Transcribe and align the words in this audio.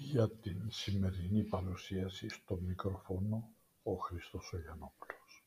Για 0.00 0.28
την 0.30 0.70
σημερινή 0.70 1.42
παρουσίαση 1.42 2.28
στο 2.28 2.56
μικρόφωνο 2.60 3.50
ο 3.82 3.94
Χρήστος 3.94 4.52
Ογιαννόπουλος. 4.52 5.44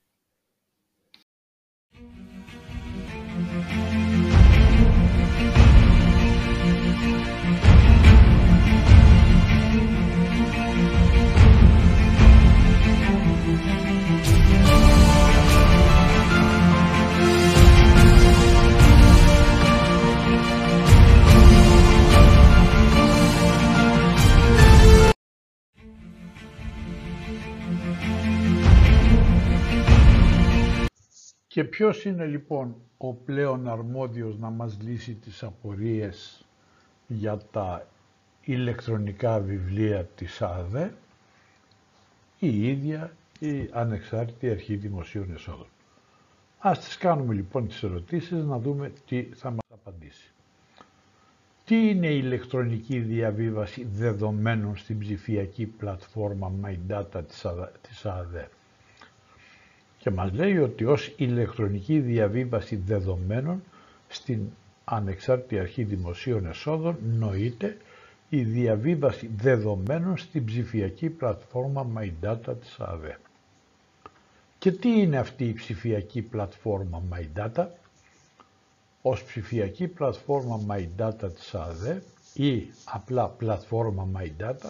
Και 31.53 31.63
ποιος 31.63 32.05
είναι 32.05 32.25
λοιπόν 32.25 32.75
ο 32.97 33.13
πλέον 33.13 33.67
αρμόδιος 33.69 34.37
να 34.37 34.49
μας 34.49 34.77
λύσει 34.81 35.13
τις 35.13 35.43
απορίες 35.43 36.45
για 37.07 37.37
τα 37.51 37.85
ηλεκτρονικά 38.43 39.39
βιβλία 39.39 40.03
της 40.05 40.41
ΑΔΕ, 40.41 40.93
η 42.39 42.67
ίδια 42.67 43.11
η 43.39 43.69
Ανεξάρτητη 43.71 44.49
Αρχή 44.49 44.75
Δημοσίων 44.75 45.31
Εσόδων. 45.33 45.67
Ας 46.59 46.79
τις 46.79 46.97
κάνουμε 46.97 47.33
λοιπόν 47.33 47.67
τις 47.67 47.83
ερωτήσεις 47.83 48.43
να 48.43 48.59
δούμε 48.59 48.91
τι 49.07 49.23
θα 49.23 49.49
μας 49.51 49.65
απαντήσει. 49.73 50.31
Τι 51.65 51.89
είναι 51.89 52.07
η 52.07 52.21
ηλεκτρονική 52.23 52.99
διαβίβαση 52.99 53.87
δεδομένων 53.93 54.77
στην 54.77 54.99
ψηφιακή 54.99 55.65
πλατφόρμα 55.65 56.51
MyData 56.63 57.21
της 57.81 58.05
ΑΔΕ; 58.05 58.49
Και 60.01 60.09
μας 60.09 60.31
λέει 60.33 60.57
ότι 60.57 60.85
ως 60.85 61.13
ηλεκτρονική 61.17 61.99
διαβίβαση 61.99 62.75
δεδομένων 62.75 63.63
στην 64.07 64.39
Ανεξάρτητη 64.83 65.59
Αρχή 65.59 65.83
Δημοσίων 65.83 66.45
Εσόδων 66.45 66.97
νοείται 67.19 67.77
η 68.29 68.43
διαβίβαση 68.43 69.29
δεδομένων 69.37 70.17
στην 70.17 70.45
ψηφιακή 70.45 71.09
πλατφόρμα 71.09 71.87
MyData 71.97 72.53
της 72.61 72.75
ΑΔΕ. 72.79 73.17
Και 74.59 74.71
τι 74.71 74.89
είναι 74.89 75.17
αυτή 75.17 75.45
η 75.45 75.53
ψηφιακή 75.53 76.21
πλατφόρμα 76.21 77.01
MyData? 77.13 77.65
Ως 79.01 79.23
ψηφιακή 79.23 79.87
πλατφόρμα 79.87 80.59
MyData 80.69 81.33
της 81.35 81.53
ΑΔΕ 81.55 82.03
ή 82.33 82.67
απλά 82.85 83.27
πλατφόρμα 83.27 84.07
MyData 84.17 84.69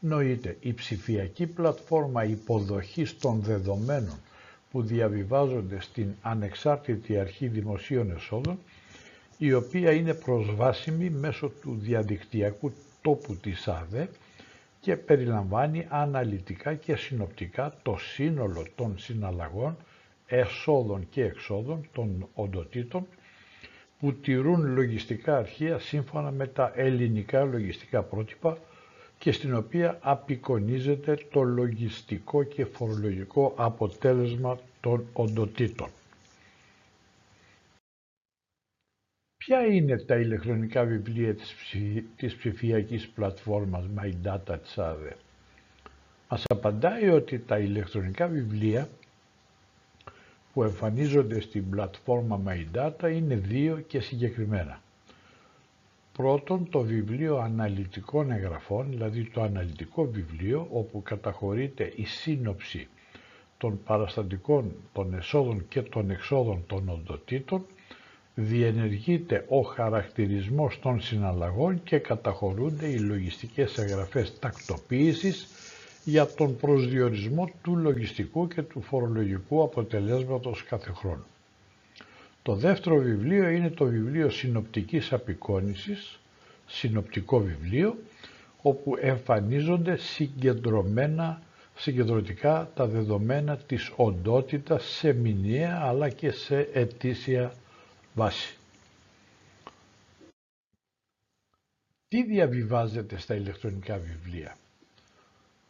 νοείται 0.00 0.56
η 0.60 0.72
ψηφιακή 0.72 1.46
πλατφόρμα 1.46 2.24
υποδοχής 2.24 3.18
των 3.18 3.40
δεδομένων 3.40 4.18
που 4.76 4.82
διαβιβάζονται 4.82 5.80
στην 5.80 6.14
Ανεξάρτητη 6.22 7.18
Αρχή 7.18 7.46
Δημοσίων 7.48 8.10
Εσόδων, 8.10 8.58
η 9.38 9.52
οποία 9.52 9.92
είναι 9.92 10.14
προσβάσιμη 10.14 11.10
μέσω 11.10 11.48
του 11.48 11.76
διαδικτυακού 11.80 12.72
τόπου 13.02 13.36
της 13.36 13.68
ΑΔΕ 13.68 14.08
και 14.80 14.96
περιλαμβάνει 14.96 15.86
αναλυτικά 15.88 16.74
και 16.74 16.96
συνοπτικά 16.96 17.74
το 17.82 17.96
σύνολο 17.98 18.66
των 18.74 18.98
συναλλαγών, 18.98 19.76
εσόδων 20.26 21.06
και 21.10 21.24
εξόδων 21.24 21.88
των 21.92 22.28
οντοτήτων 22.34 23.06
που 24.00 24.12
τηρούν 24.14 24.74
λογιστικά 24.74 25.36
αρχεία 25.36 25.78
σύμφωνα 25.78 26.30
με 26.30 26.46
τα 26.46 26.72
ελληνικά 26.74 27.44
λογιστικά 27.44 28.02
πρότυπα 28.02 28.58
και 29.18 29.32
στην 29.32 29.54
οποία 29.54 29.98
απεικονίζεται 30.02 31.18
το 31.30 31.42
λογιστικό 31.42 32.42
και 32.42 32.64
φορολογικό 32.64 33.52
αποτέλεσμα 33.56 34.58
των 34.80 35.06
οντοτήτων. 35.12 35.88
Ποια 39.36 39.66
είναι 39.66 39.98
τα 39.98 40.16
ηλεκτρονικά 40.16 40.84
βιβλία 40.84 41.34
της, 41.34 41.54
ψη... 41.54 42.04
της 42.16 42.34
ψηφιακής 42.36 43.08
πλατφόρμας 43.08 43.84
MyData 43.98 44.58
της 44.62 44.78
ΑΔΕ. 44.78 45.16
Μας 46.28 46.44
απαντάει 46.48 47.08
ότι 47.08 47.38
τα 47.38 47.58
ηλεκτρονικά 47.58 48.26
βιβλία 48.26 48.88
που 50.52 50.62
εμφανίζονται 50.62 51.40
στην 51.40 51.70
πλατφόρμα 51.70 52.40
MyData 52.46 53.10
είναι 53.12 53.34
δύο 53.34 53.80
και 53.80 54.00
συγκεκριμένα. 54.00 54.80
Πρώτον, 56.16 56.68
το 56.70 56.80
βιβλίο 56.80 57.36
αναλυτικών 57.38 58.30
εγγραφών, 58.30 58.86
δηλαδή 58.90 59.24
το 59.24 59.42
αναλυτικό 59.42 60.04
βιβλίο, 60.04 60.66
όπου 60.72 61.02
καταχωρείται 61.02 61.92
η 61.96 62.04
σύνοψη 62.04 62.88
των 63.58 63.82
παραστατικών 63.84 64.72
των 64.92 65.14
εσόδων 65.14 65.68
και 65.68 65.82
των 65.82 66.10
εξόδων 66.10 66.64
των 66.66 66.88
οντοτήτων, 66.88 67.66
διενεργείται 68.34 69.44
ο 69.48 69.60
χαρακτηρισμός 69.60 70.78
των 70.80 71.00
συναλλαγών 71.00 71.82
και 71.82 71.98
καταχωρούνται 71.98 72.86
οι 72.86 72.98
λογιστικές 72.98 73.78
εγγραφές 73.78 74.38
τακτοποίησης 74.38 75.46
για 76.04 76.26
τον 76.34 76.56
προσδιορισμό 76.56 77.50
του 77.62 77.76
λογιστικού 77.76 78.48
και 78.48 78.62
του 78.62 78.80
φορολογικού 78.82 79.62
αποτελέσματος 79.62 80.62
κάθε 80.64 80.92
χρόνο. 80.92 81.24
Το 82.46 82.54
δεύτερο 82.54 82.96
βιβλίο 82.96 83.48
είναι 83.48 83.70
το 83.70 83.84
βιβλίο 83.84 84.30
συνοπτικής 84.30 85.12
απεικόνησης, 85.12 86.18
συνοπτικό 86.66 87.40
βιβλίο, 87.40 87.96
όπου 88.62 88.96
εμφανίζονται 89.00 89.96
συγκεντρωμένα, 89.96 91.42
συγκεντρωτικά 91.74 92.70
τα 92.74 92.86
δεδομένα 92.86 93.56
της 93.56 93.92
οντότητας 93.96 94.84
σε 94.84 95.12
μηνιαία 95.12 95.80
αλλά 95.84 96.08
και 96.08 96.30
σε 96.30 96.58
ετήσια 96.72 97.52
βάση. 98.14 98.56
Τι 102.08 102.22
διαβιβάζεται 102.24 103.18
στα 103.18 103.34
ηλεκτρονικά 103.34 103.98
βιβλία; 103.98 104.56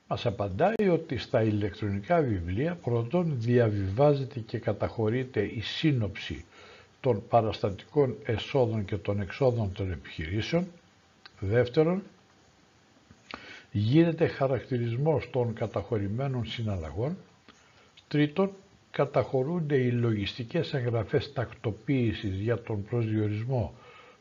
Μας 0.07 0.27
απαντάει 0.27 0.89
ότι 0.93 1.17
στα 1.19 1.43
ηλεκτρονικά 1.43 2.21
βιβλία 2.21 2.75
πρώτον 2.75 3.35
διαβιβάζεται 3.41 4.41
και 4.41 4.59
καταχωρείται 4.59 5.41
η 5.43 5.61
σύνοψη 5.61 6.45
των 7.07 7.23
παραστατικών 7.29 8.17
εσόδων 8.25 8.85
και 8.85 8.97
των 8.97 9.21
εξόδων 9.21 9.73
των 9.73 9.91
επιχειρήσεων. 9.93 10.67
Δεύτερον, 11.41 12.03
γίνεται 13.73 14.27
χαρακτηρισμός 14.27 15.31
των 15.31 15.55
καταχωρημένων 15.55 16.47
συναλλαγών. 16.47 17.17
Τρίτον, 18.09 18.51
καταχωρούνται 18.91 19.77
οι 19.77 19.91
λογιστικές 19.91 20.75
εγγραφές 20.75 21.33
τακτοποίησης 21.33 22.41
για 22.41 22.63
τον 22.63 22.85
προσδιορισμό 22.85 23.75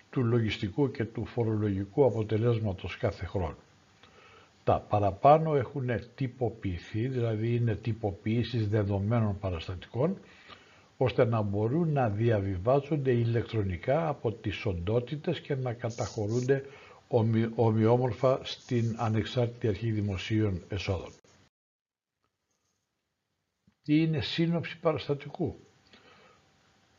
του 0.09 0.23
λογιστικού 0.23 0.91
και 0.91 1.03
του 1.05 1.25
φορολογικού 1.25 2.05
αποτελέσματος 2.05 2.97
κάθε 2.97 3.25
χρόνο. 3.25 3.55
Τα 4.63 4.85
παραπάνω 4.89 5.55
έχουν 5.55 5.89
τυποποιηθεί, 6.15 7.07
δηλαδή 7.07 7.55
είναι 7.55 7.75
τυποποιήσεις 7.75 8.67
δεδομένων 8.67 9.39
παραστατικών, 9.39 10.17
ώστε 10.97 11.25
να 11.25 11.41
μπορούν 11.41 11.91
να 11.91 12.09
διαβιβάζονται 12.09 13.11
ηλεκτρονικά 13.11 14.07
από 14.07 14.31
τις 14.31 14.65
οντότητες 14.65 15.39
και 15.39 15.55
να 15.55 15.73
καταχωρούνται 15.73 16.63
ομοιόμορφα 17.55 18.39
στην 18.43 18.95
Ανεξάρτητη 18.97 19.67
Αρχή 19.67 19.91
Δημοσίων 19.91 20.61
Εσόδων. 20.69 21.11
Τι 23.83 24.01
είναι 24.01 24.21
σύνοψη 24.21 24.79
παραστατικού; 24.79 25.55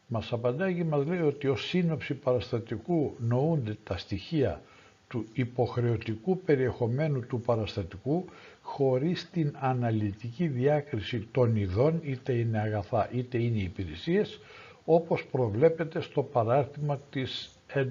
Μας 0.08 0.32
απαντάει 0.32 0.74
και 0.74 0.84
μας 0.84 1.06
λέει 1.06 1.20
ότι 1.20 1.48
ως 1.48 1.66
σύνοψη 1.68 2.14
παραστατικού 2.14 3.16
νοούνται 3.18 3.76
τα 3.84 3.96
στοιχεία 3.98 4.62
του 5.08 5.26
υποχρεωτικού 5.32 6.38
περιεχομένου 6.38 7.20
του 7.26 7.40
παραστατικού 7.40 8.24
χωρίς 8.66 9.30
την 9.30 9.56
αναλυτική 9.58 10.46
διάκριση 10.46 11.28
των 11.32 11.56
ειδών 11.56 12.00
είτε 12.02 12.32
είναι 12.32 12.58
αγαθά 12.60 13.08
είτε 13.12 13.38
είναι 13.38 13.58
υπηρεσίες 13.58 14.40
όπως 14.84 15.24
προβλέπεται 15.26 16.00
στο 16.00 16.22
παράρτημα 16.22 16.98
της 17.10 17.50
1138 17.74 17.88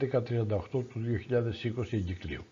του 0.71 1.01
2020 1.77 1.93
εγκυκλίου. 1.93 2.43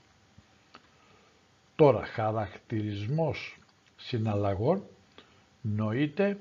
Τώρα, 1.76 2.06
χαρακτηρισμός 2.06 3.58
συναλλαγών 3.96 4.84
νοείται 5.62 6.38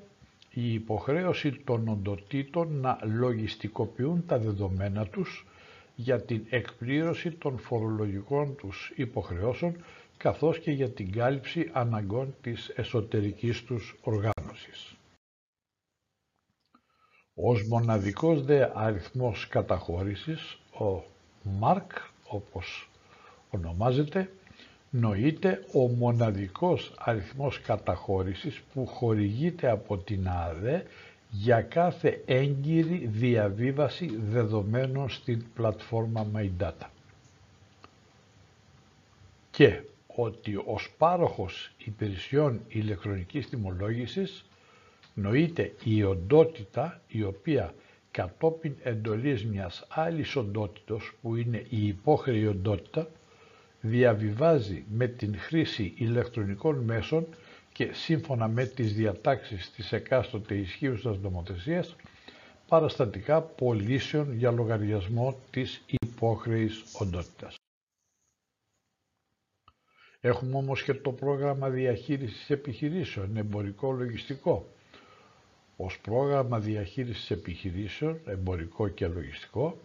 η 0.50 0.73
υποχρέωση 0.73 1.52
των 1.64 1.88
οντοτήτων 1.88 2.81
να 2.81 2.99
λογιστικοποιούν 3.02 4.25
τα 4.26 4.38
δεδομένα 4.38 5.06
τους 5.06 5.46
για 5.94 6.20
την 6.23 6.44
εκπλήρωση 6.50 7.31
των 7.31 7.58
φορολογικών 7.58 8.56
τους 8.56 8.93
υποχρεώσεων 8.96 9.76
καθώς 10.23 10.59
και 10.59 10.71
για 10.71 10.91
την 10.91 11.13
κάλυψη 11.13 11.71
αναγκών 11.73 12.35
της 12.43 12.69
εσωτερικής 12.69 13.63
τους 13.65 13.97
οργάνωσης. 14.03 14.95
Ως 17.35 17.63
μοναδικός 17.69 18.45
δε 18.45 18.69
αριθμός 18.75 19.49
καταχώρησης, 19.49 20.59
ο 20.79 21.03
ΜΑΡΚ, 21.43 21.91
όπως 22.29 22.89
ονομάζεται, 23.51 24.31
νοείται 24.91 25.65
ο 25.73 25.89
μοναδικός 25.89 26.93
αριθμός 26.99 27.61
καταχώρησης 27.61 28.61
που 28.73 28.87
χορηγείται 28.87 29.71
από 29.71 29.99
την 29.99 30.29
ΑΔΕ 30.29 30.85
για 31.31 31.63
κάθε 31.63 32.23
έγκυρη 32.27 33.07
διαβίβαση 33.07 34.17
δεδομένων 34.17 35.09
στην 35.11 35.45
πλατφόρμα 35.55 36.27
MyData. 36.35 36.87
Και 39.51 39.83
ότι 40.14 40.62
ως 40.64 40.94
πάροχος 40.99 41.73
υπηρεσιών 41.85 42.61
ηλεκτρονικής 42.69 43.49
τιμολόγησης 43.49 44.44
νοείται 45.14 45.73
η 45.85 46.03
οντότητα 46.03 47.00
η 47.09 47.23
οποία 47.23 47.75
κατόπιν 48.11 48.75
εντολής 48.82 49.44
μιας 49.44 49.85
άλλης 49.88 50.37
οντότητος 50.37 51.12
που 51.23 51.37
είναι 51.37 51.64
η 51.69 51.87
υπόχρεη 51.87 52.47
οντότητα 52.47 53.09
διαβιβάζει 53.81 54.85
με 54.91 55.06
την 55.06 55.38
χρήση 55.38 55.93
ηλεκτρονικών 55.97 56.76
μέσων 56.79 57.26
και 57.73 57.88
σύμφωνα 57.93 58.49
με 58.49 58.65
τις 58.65 58.94
διατάξεις 58.94 59.70
της 59.70 59.93
εκάστοτε 59.93 60.55
ισχύουσας 60.55 61.19
νομοθεσίας 61.19 61.97
παραστατικά 62.69 63.41
πωλήσεων 63.41 64.37
για 64.37 64.50
λογαριασμό 64.50 65.37
της 65.50 65.82
υπόχρεης 66.03 66.82
οντότητας. 66.99 67.62
Έχουμε 70.25 70.57
όμως 70.57 70.83
και 70.83 70.95
το 70.95 71.13
πρόγραμμα 71.13 71.69
διαχείρισης 71.69 72.51
επιχειρήσεων, 72.51 73.37
εμπορικό 73.37 73.93
λογιστικό. 73.93 74.67
Ως 75.77 75.99
πρόγραμμα 76.03 76.59
διαχείρισης 76.59 77.31
επιχειρήσεων, 77.31 78.19
εμπορικό 78.27 78.89
και 78.89 79.07
λογιστικό, 79.07 79.77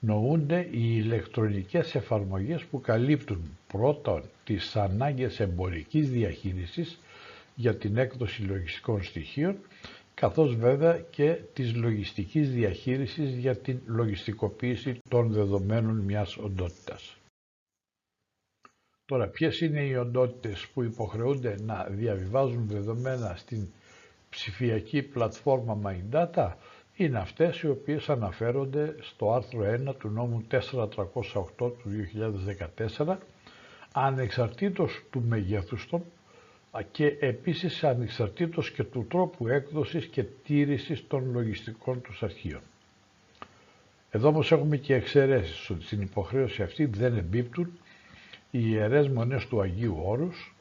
νοούνται 0.00 0.60
οι 0.70 0.94
ηλεκτρονικές 1.04 1.94
εφαρμογές 1.94 2.64
που 2.64 2.80
καλύπτουν 2.80 3.58
πρώτον 3.66 4.22
τις 4.44 4.76
ανάγκες 4.76 5.40
εμπορικής 5.40 6.10
διαχείρισης 6.10 6.98
για 7.54 7.76
την 7.76 7.96
έκδοση 7.96 8.42
λογιστικών 8.42 9.02
στοιχείων, 9.02 9.56
καθώς 10.14 10.56
βέβαια 10.56 10.98
και 11.10 11.38
της 11.52 11.74
λογιστικής 11.74 12.50
διαχείρισης 12.50 13.36
για 13.36 13.56
την 13.56 13.80
λογιστικοποίηση 13.86 14.98
των 15.08 15.28
δεδομένων 15.32 15.96
μιας 15.96 16.36
οντότητας. 16.36 17.16
Τώρα, 19.12 19.26
ποιες 19.26 19.60
είναι 19.60 19.80
οι 19.80 19.94
οντότητες 19.94 20.66
που 20.74 20.82
υποχρεούνται 20.82 21.56
να 21.66 21.86
διαβιβάζουν 21.90 22.66
δεδομένα 22.68 23.34
στην 23.36 23.68
ψηφιακή 24.30 25.02
πλατφόρμα 25.02 25.78
MyData 25.84 26.52
είναι 26.96 27.18
αυτές 27.18 27.60
οι 27.60 27.68
οποίες 27.68 28.08
αναφέρονται 28.08 28.94
στο 29.00 29.32
άρθρο 29.32 29.90
1 29.90 29.94
του 29.98 30.08
νόμου 30.08 30.44
4308 30.50 30.94
του 31.56 31.78
2014 32.98 33.16
ανεξαρτήτως 33.92 35.02
του 35.10 35.22
μεγέθους 35.28 35.88
των 35.88 36.02
και 36.90 37.06
επίσης 37.20 37.84
ανεξαρτήτως 37.84 38.70
και 38.70 38.84
του 38.84 39.06
τρόπου 39.08 39.48
έκδοσης 39.48 40.06
και 40.06 40.22
τήρησης 40.22 41.06
των 41.06 41.30
λογιστικών 41.32 42.00
τους 42.02 42.22
αρχείων. 42.22 42.60
Εδώ 44.10 44.28
όμως 44.28 44.52
έχουμε 44.52 44.76
και 44.76 44.94
εξαιρέσεις 44.94 45.70
ότι 45.70 45.84
στην 45.84 46.00
υποχρέωση 46.00 46.62
αυτή 46.62 46.84
δεν 46.84 47.16
εμπίπτουν 47.16 47.72
οι 48.54 48.60
ιερές 48.70 49.08
μονές 49.08 49.46
του 49.46 49.60
Αγίου 49.60 49.98
Όρους, 50.04 50.54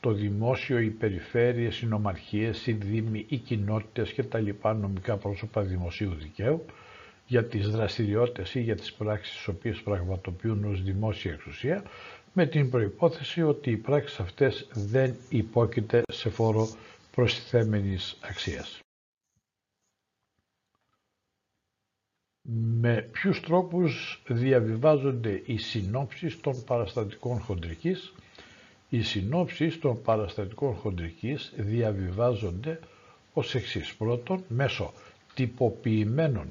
το 0.00 0.12
δημόσιο, 0.12 0.78
οι 0.78 0.90
περιφέρειες, 0.90 1.80
οι 1.80 1.86
νομαρχίες, 1.86 2.66
οι 2.66 2.72
δήμοι, 2.72 3.24
οι 3.28 3.36
κοινότητες 3.36 4.12
και 4.12 4.22
τα 4.22 4.38
λοιπά 4.38 4.74
νομικά 4.74 5.16
πρόσωπα 5.16 5.62
δημοσίου 5.62 6.14
δικαίου 6.14 6.64
για 7.26 7.44
τις 7.44 7.70
δραστηριότητες 7.70 8.54
ή 8.54 8.60
για 8.60 8.76
τις 8.76 8.92
πράξεις 8.92 9.36
τις 9.36 9.48
οποίες 9.48 9.80
πραγματοποιούν 9.82 10.64
ως 10.64 10.82
δημόσια 10.82 11.32
εξουσία 11.32 11.82
με 12.32 12.46
την 12.46 12.70
προϋπόθεση 12.70 13.42
ότι 13.42 13.70
οι 13.70 13.76
πράξεις 13.76 14.20
αυτές 14.20 14.68
δεν 14.72 15.16
υπόκειται 15.28 16.02
σε 16.12 16.30
φόρο 16.30 16.68
προστιθέμενης 17.10 18.18
αξίας. 18.20 18.80
Με 22.44 23.08
ποιους 23.12 23.40
τρόπους 23.40 24.22
διαβιβάζονται 24.28 25.42
οι 25.46 25.56
συνόψεις 25.56 26.40
των 26.40 26.64
παραστατικών 26.64 27.40
χοντρικής. 27.40 28.12
Οι 28.88 29.02
συνόψεις 29.02 29.78
των 29.78 30.02
παραστατικών 30.02 30.74
χοντρικής 30.74 31.52
διαβιβάζονται 31.56 32.80
ως 33.32 33.54
εξής. 33.54 33.94
Πρώτον, 33.94 34.44
μέσω 34.48 34.92
τυποποιημένων 35.34 36.46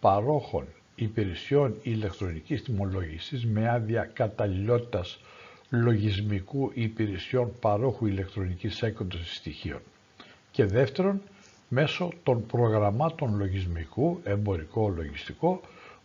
παρόχων 0.00 0.66
υπηρεσιών 0.94 1.74
ηλεκτρονικής 1.82 2.62
τιμολόγησης 2.62 3.46
με 3.46 3.68
άδεια 3.70 4.04
καταλληλότητας 4.04 5.18
λογισμικού 5.70 6.70
υπηρεσιών 6.74 7.52
παρόχου 7.60 8.06
ηλεκτρονικής 8.06 8.82
έκδοσης 8.82 9.34
στοιχείων. 9.36 9.80
Και 10.50 10.64
δεύτερον, 10.64 11.22
μέσω 11.72 12.12
των 12.22 12.46
προγραμμάτων 12.46 13.36
λογισμικού, 13.36 14.20
εμπορικό 14.24 14.88
λογιστικό, 14.88 15.60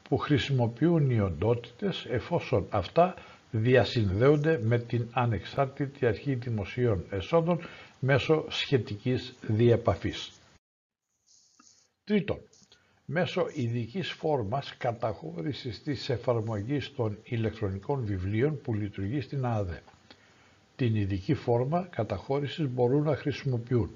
που 0.09 0.17
χρησιμοποιούν 0.17 1.09
οι 1.09 1.19
οντότητες 1.19 2.05
εφόσον 2.09 2.65
αυτά 2.69 3.13
διασυνδέονται 3.51 4.59
με 4.63 4.79
την 4.79 5.07
ανεξάρτητη 5.11 6.05
αρχή 6.05 6.33
δημοσίων 6.35 7.03
εσόδων 7.09 7.59
μέσω 7.99 8.45
σχετικής 8.49 9.35
διεπαφής. 9.41 10.31
Τρίτον, 12.03 12.37
μέσω 13.05 13.47
ειδικής 13.53 14.11
φόρμας 14.11 14.77
καταχώρησης 14.77 15.83
της 15.83 16.09
εφαρμογής 16.09 16.93
των 16.95 17.17
ηλεκτρονικών 17.23 18.05
βιβλίων 18.05 18.61
που 18.61 18.73
λειτουργεί 18.73 19.21
στην 19.21 19.45
ΑΔΕ. 19.45 19.81
Την 20.75 20.95
ειδική 20.95 21.33
φόρμα 21.33 21.87
καταχώρησης 21.91 22.67
μπορούν 22.69 23.03
να 23.03 23.15
χρησιμοποιούν 23.15 23.89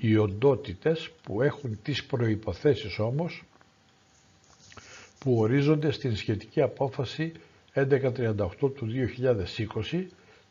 οι 0.00 0.16
οντότητες 0.16 1.10
που 1.22 1.42
έχουν 1.42 1.78
τις 1.82 2.04
προϋποθέσεις 2.04 2.98
όμως 2.98 3.44
που 5.18 5.38
ορίζονται 5.38 5.90
στην 5.90 6.16
σχετική 6.16 6.60
απόφαση 6.60 7.32
1138 7.74 8.36
του 8.58 8.88
2020 9.90 10.04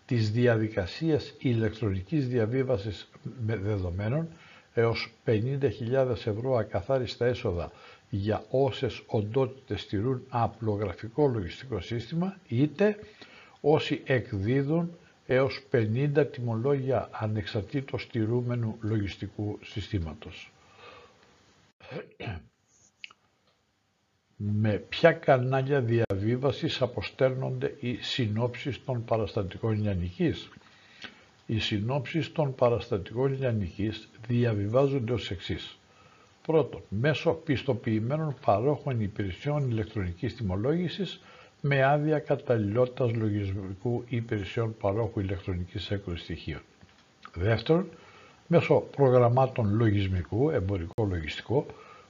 της 0.05 0.31
διαδικασίας 0.31 1.33
ηλεκτρονικής 1.37 2.27
διαβίβασης 2.27 3.09
δεδομένων 3.45 4.27
έως 4.73 5.11
50.000 5.25 6.09
ευρώ 6.09 6.55
ακαθάριστα 6.55 7.25
έσοδα 7.25 7.71
για 8.09 8.43
όσες 8.49 9.01
οντότητες 9.05 9.81
στηρούν 9.81 10.21
απλογραφικό 10.29 11.27
λογιστικό 11.27 11.81
σύστημα 11.81 12.37
είτε 12.47 12.97
όσοι 13.61 14.01
εκδίδουν 14.05 14.97
έως 15.25 15.63
50 15.71 16.27
τιμολόγια 16.31 17.09
ανεξαρτήτως 17.11 18.01
στηρούμενου 18.01 18.77
λογιστικού 18.81 19.59
συστήματος. 19.63 20.51
Με 24.37 24.73
ποια 24.89 25.11
κανάλια 25.11 25.81
διαβίβασης 25.81 26.81
αποστέλνονται 26.81 27.75
οι 27.79 27.95
συνόψεις 27.95 28.83
των 28.85 29.05
παραστατικών 29.05 29.71
λιανικής; 29.81 30.49
Οι 31.45 31.59
συνόψεις 31.59 32.31
των 32.31 32.55
παραστατικών 32.55 33.33
λιανικής 33.39 34.09
διαβιβάζονται 34.27 35.13
ως 35.13 35.31
εξής. 35.31 35.77
Πρώτον, 36.45 36.81
μέσω 36.89 37.31
πιστοποιημένων 37.33 38.35
παρόχων 38.45 39.01
υπηρεσιών 39.01 39.69
ηλεκτρονικής 39.69 40.35
τιμολόγησης 40.35 41.21
με 41.67 41.83
άδεια 41.83 42.19
καταλληλότητας 42.19 43.11
λογισμικού 43.13 44.03
υπηρεσιών 44.07 44.77
παρόχου 44.77 45.19
ηλεκτρονικής 45.19 45.91
έκδοσης 45.91 46.23
στοιχείων. 46.23 46.61
Δεύτερον, 47.33 47.89
μέσω 48.47 48.79
προγραμμάτων 48.79 49.73
λογισμικού, 49.75 50.49
εμπορικό 50.49 51.05
λογιστικό, 51.05 51.65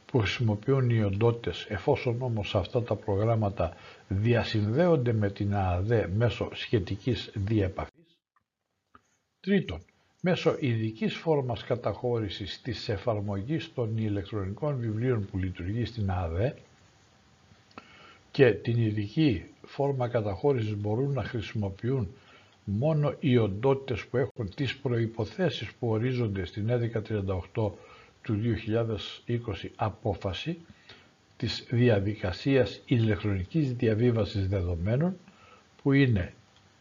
που 0.06 0.20
χρησιμοποιούν 0.20 0.90
οι 0.90 1.04
οντότητες 1.04 1.66
εφόσον 1.70 2.22
όμως 2.22 2.56
αυτά 2.56 2.84
τα 2.84 2.96
προγράμματα 2.96 3.74
διασυνδέονται 4.08 5.14
με 5.14 5.30
την 5.30 5.56
ΑΑΔ 5.56 5.92
μέσω 6.16 6.50
σχετικής 6.54 7.32
διεπαφής. 7.36 8.18
Τρίτον, 9.40 9.82
μέσω 10.22 10.56
ειδικής 10.60 11.16
φόρμας 11.16 11.64
καταχώρησης 11.64 12.62
της 12.62 12.90
εφαρμογής 12.90 13.74
των 13.74 13.98
ηλεκτρονικών 13.98 14.78
βιβλίων 14.78 15.26
που 15.26 15.38
λειτουργεί 15.38 15.86
στην 15.86 16.10
ΑΑΔ 16.12 16.40
και 18.36 18.52
την 18.52 18.82
ειδική 18.82 19.46
φόρμα 19.66 20.08
καταχώρησης 20.08 20.76
μπορούν 20.76 21.14
να 21.14 21.24
χρησιμοποιούν 21.24 22.08
μόνο 22.64 23.14
οι 23.20 23.38
οντότητες 23.38 24.06
που 24.06 24.18
έχουν 24.18 24.50
τις 24.56 24.76
προϋποθέσεις 24.78 25.72
που 25.80 25.88
ορίζονται 25.90 26.46
στην 26.46 26.70
1138 27.54 27.72
του 28.22 28.40
2020 29.28 29.70
απόφαση 29.76 30.58
της 31.38 31.66
διαδικασίας 31.70 32.82
ηλεκτρονικής 32.86 33.74
διαβίβασης 33.74 34.48
δεδομένων 34.48 35.18
που 35.82 35.92
είναι 35.92 36.34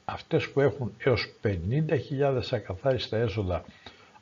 αυτές 0.05 0.51
που 0.51 0.61
έχουν 0.61 0.93
έως 0.99 1.33
50.000 1.43 2.41
ακαθάριστα 2.51 3.17
έσοδα 3.17 3.65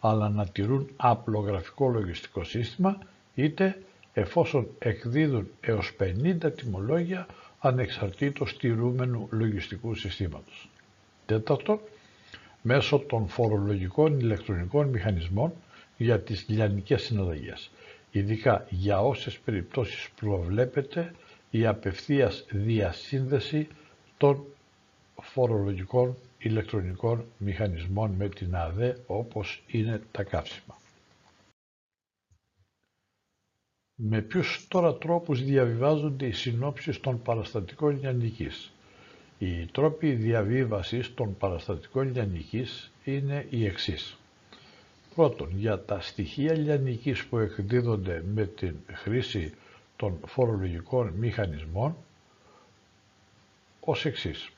αλλά 0.01 0.29
να 0.29 0.47
τηρούν 0.47 0.89
απλογραφικό 0.97 1.89
λογιστικό 1.89 2.45
σύστημα 2.45 2.99
είτε 3.35 3.77
εφόσον 4.13 4.67
εκδίδουν 4.79 5.49
έως 5.61 5.93
50 6.01 6.53
τιμολόγια 6.57 7.27
ανεξαρτήτως 7.59 8.57
τηρούμενου 8.57 9.29
λογιστικού 9.31 9.95
συστήματος. 9.95 10.69
Τέταρτον, 11.27 11.81
μέσω 12.63 12.99
των 12.99 13.29
φορολογικών 13.29 14.19
ηλεκτρονικών 14.21 14.89
μηχανισμών 14.89 15.53
για 15.97 16.21
τις 16.21 16.45
λιανικές 16.49 17.03
συναλλαγές, 17.03 17.71
ειδικά 18.11 18.67
για 18.71 19.01
όσες 19.03 19.39
περιπτώσεις 19.39 20.09
προβλέπεται 20.21 21.13
η 21.51 21.67
απευθείας 21.67 22.45
διασύνδεση 22.51 23.69
των 24.19 24.45
φορολογικών 25.23 26.17
ηλεκτρονικών 26.39 27.25
μηχανισμών 27.39 28.11
με 28.19 28.29
την 28.29 28.57
ΑΔΕ 28.57 28.97
όπως 29.07 29.63
είναι 29.67 30.01
τα 30.13 30.23
καύσιμα. 30.23 30.77
Με 34.05 34.21
ποιους 34.21 34.67
τώρα 34.69 34.95
τρόπους 34.95 35.43
διαβιβάζονται 35.45 36.27
οι 36.27 36.33
συνόψεις 36.33 37.01
των 37.01 37.23
παραστατικών 37.23 37.99
λιανικής. 38.01 38.73
Οι 39.39 39.67
τρόποι 39.73 40.13
διαβίβασης 40.13 41.15
των 41.15 41.37
παραστατικών 41.37 42.13
λιανικής 42.13 42.91
είναι 43.05 43.47
οι 43.51 43.67
εξής. 43.67 44.17
Πρώτον, 45.15 45.49
για 45.57 45.81
τα 45.85 46.01
στοιχεία 46.01 46.53
λιανικής 46.53 47.25
που 47.27 47.39
εκδίδονται 47.39 48.25
με 48.35 48.47
την 48.47 48.75
χρήση 48.93 49.53
των 49.97 50.19
φορολογικών 50.27 51.09
μηχανισμών, 51.17 51.97
ως 53.81 54.05
εξής. 54.05 54.49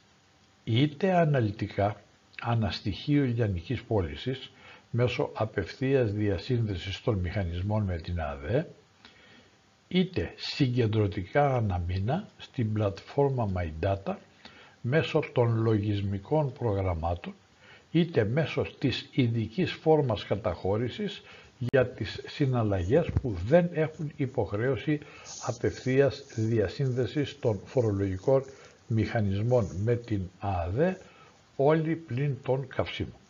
Είτε 0.64 1.12
αναλυτικά 1.14 2.00
αναστοιχείο 2.40 3.24
λιανικής 3.24 3.82
πώλησης 3.82 4.50
μέσω 4.90 5.30
απευθείας 5.34 6.12
διασύνδεσης 6.12 7.00
των 7.02 7.18
μηχανισμών 7.18 7.82
με 7.84 7.96
την 7.96 8.20
ΑΔΕ, 8.20 8.66
είτε 9.94 10.32
συγκεντρωτικά 10.36 11.54
αναμίνα 11.56 12.28
στην 12.38 12.72
πλατφόρμα 12.72 13.50
MyData 13.56 14.14
μέσω 14.80 15.22
των 15.32 15.62
λογισμικών 15.62 16.52
προγραμμάτων 16.52 17.34
είτε 17.90 18.24
μέσω 18.24 18.66
της 18.78 19.08
ειδικής 19.12 19.72
φόρμας 19.72 20.24
καταχώρησης 20.24 21.22
για 21.58 21.86
τις 21.86 22.22
συναλλαγές 22.26 23.10
που 23.22 23.36
δεν 23.46 23.68
έχουν 23.72 24.12
υποχρέωση 24.16 25.00
απευθείας 25.46 26.24
διασύνδεσης 26.36 27.38
των 27.40 27.60
φορολογικών 27.64 28.44
μηχανισμών 28.86 29.66
με 29.84 29.94
την 29.96 30.22
ΑΔΕ 30.38 30.98
όλοι 31.56 31.94
πλην 31.96 32.36
των 32.42 32.66
καυσίμων. 32.66 33.24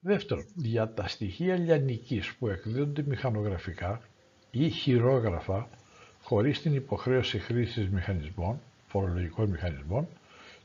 Δεύτερον, 0.00 0.44
για 0.54 0.88
τα 0.94 1.08
στοιχεία 1.08 1.56
λιανικής 1.56 2.34
που 2.34 2.48
εκδίδονται 2.48 3.02
μηχανογραφικά 3.02 4.00
ή 4.50 4.68
χειρόγραφα 4.68 5.68
χωρίς 6.22 6.62
την 6.62 6.74
υποχρέωση 6.74 7.38
χρήσης 7.38 7.88
μηχανισμών, 7.88 8.60
φορολογικών 8.86 9.48
μηχανισμών, 9.50 10.08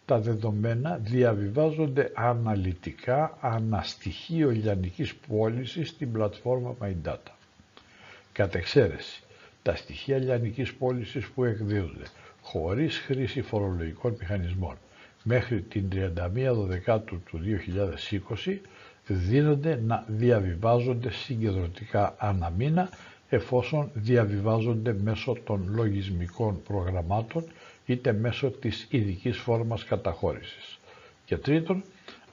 τα 0.06 0.20
δεδομένα 0.20 0.98
διαβιβάζονται 0.98 2.12
αναλυτικά 2.16 3.38
αναστοιχείο 3.42 4.50
λιανικής 4.52 5.16
πώλησης 5.16 5.90
στην 5.90 6.12
πλατφόρμα 6.12 6.75
MyData. 6.82 7.32
Κατ' 8.32 8.56
εξαίρεση, 8.56 9.24
τα 9.63 9.75
στοιχεία 9.75 10.18
λιανικής 10.18 10.74
πώλησης 10.74 11.28
που 11.30 11.44
εκδίδονται 11.44 12.06
χωρίς 12.42 12.98
χρήση 12.98 13.42
φορολογικών 13.42 14.16
μηχανισμών 14.20 14.78
μέχρι 15.24 15.62
την 15.62 15.90
31 15.92 16.66
Δεκάτου 16.68 17.22
του 17.25 17.40
2020 18.46 18.58
δίνονται 19.07 19.79
να 19.86 20.03
διαβιβάζονται 20.07 21.12
συγκεντρωτικά 21.12 22.15
αναμίνα 22.17 22.89
εφόσον 23.29 23.89
διαβιβάζονται 23.93 24.93
μέσω 24.93 25.38
των 25.43 25.65
λογισμικών 25.74 26.62
προγραμμάτων 26.63 27.43
είτε 27.86 28.13
μέσω 28.13 28.50
της 28.51 28.88
ειδικής 28.89 29.38
φόρμας 29.38 29.83
καταχώρησης. 29.83 30.79
Και 31.25 31.38
τρίτον, 31.38 31.83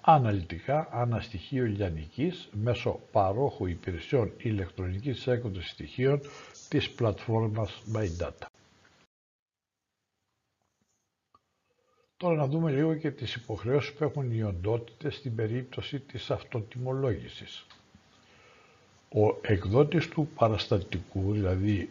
αναλυτικά 0.00 0.88
αναστοιχείο 0.92 1.64
λιανικής 1.64 2.48
μέσω 2.52 3.00
παρόχου 3.12 3.66
υπηρεσιών 3.66 4.32
ηλεκτρονικής 4.38 5.26
έκδοσης 5.26 5.70
στοιχείων 5.70 6.20
της 6.68 6.90
πλατφόρμας 6.90 7.82
MyData. 7.94 8.50
Τώρα 12.20 12.34
να 12.34 12.46
δούμε 12.46 12.70
λίγο 12.70 12.94
και 12.94 13.10
τις 13.10 13.34
υποχρεώσεις 13.34 13.92
που 13.92 14.04
έχουν 14.04 14.32
οι 14.32 14.42
οντότητες 14.42 15.14
στην 15.14 15.34
περίπτωση 15.34 16.00
της 16.00 16.30
αυτοτιμολόγησης. 16.30 17.66
Ο 19.08 19.36
εκδότης 19.42 20.08
του 20.08 20.28
παραστατικού, 20.34 21.32
δηλαδή 21.32 21.90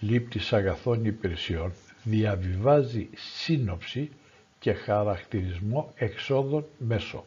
λήπτης 0.00 0.52
αγαθών 0.52 1.04
υπηρεσιών, 1.04 1.72
διαβιβάζει 2.04 3.08
σύνοψη 3.14 4.10
και 4.58 4.72
χαρακτηρισμό 4.72 5.92
εξόδων 5.96 6.64
μέσω 6.78 7.24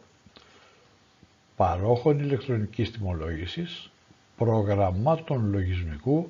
παρόχων 1.56 2.18
ηλεκτρονικής 2.18 2.90
τιμολόγησης, 2.90 3.90
προγραμμάτων 4.36 5.50
λογισμικού 5.50 6.28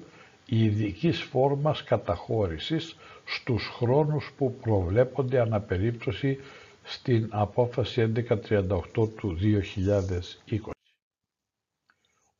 ειδική 0.48 1.12
φόρμας 1.12 1.82
καταχώρησης 1.84 2.96
στους 3.24 3.66
χρόνους 3.68 4.32
που 4.36 4.54
προβλέπονται 4.54 5.40
αναπερίπτωση 5.40 6.38
στην 6.82 7.28
απόφαση 7.32 8.12
1138 8.28 9.08
του 9.16 9.38
2020. 9.40 10.58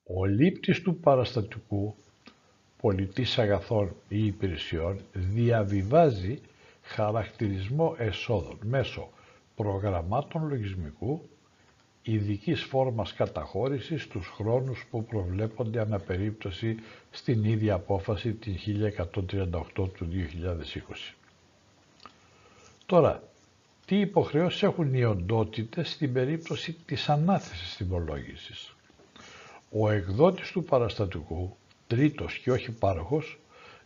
Ο 0.08 0.24
λήπτης 0.24 0.82
του 0.82 0.96
παραστατικού 0.96 1.94
πολιτής 2.80 3.38
αγαθών 3.38 3.94
ή 4.08 4.26
υπηρεσιών 4.26 5.00
διαβιβάζει 5.12 6.40
χαρακτηρισμό 6.82 7.94
εσόδων 7.98 8.58
μέσω 8.62 9.08
προγραμμάτων 9.56 10.48
λογισμικού 10.48 11.28
ειδικής 12.08 12.62
φόρμας 12.62 13.12
καταχώρησης 13.14 14.02
στους 14.02 14.26
χρόνους 14.36 14.86
που 14.90 15.04
προβλέπονται 15.04 15.80
αναπερίπτωση 15.80 16.76
στην 17.10 17.44
ίδια 17.44 17.74
απόφαση 17.74 18.32
την 18.32 18.56
1138 18.56 19.88
του 19.96 20.08
2020. 20.10 21.14
Τώρα, 22.86 23.22
τι 23.86 23.96
υποχρεώσεις 24.00 24.62
έχουν 24.62 24.94
οι 24.94 25.04
οντότητες 25.04 25.90
στην 25.90 26.12
περίπτωση 26.12 26.76
της 26.86 27.08
ανάθεσης 27.08 27.76
τιμολόγησης; 27.76 28.74
Ο 29.70 29.90
εκδότης 29.90 30.50
του 30.52 30.64
παραστατικού, 30.64 31.56
τρίτος 31.86 32.38
και 32.38 32.50
όχι 32.50 32.70
πάροχος, 32.72 33.38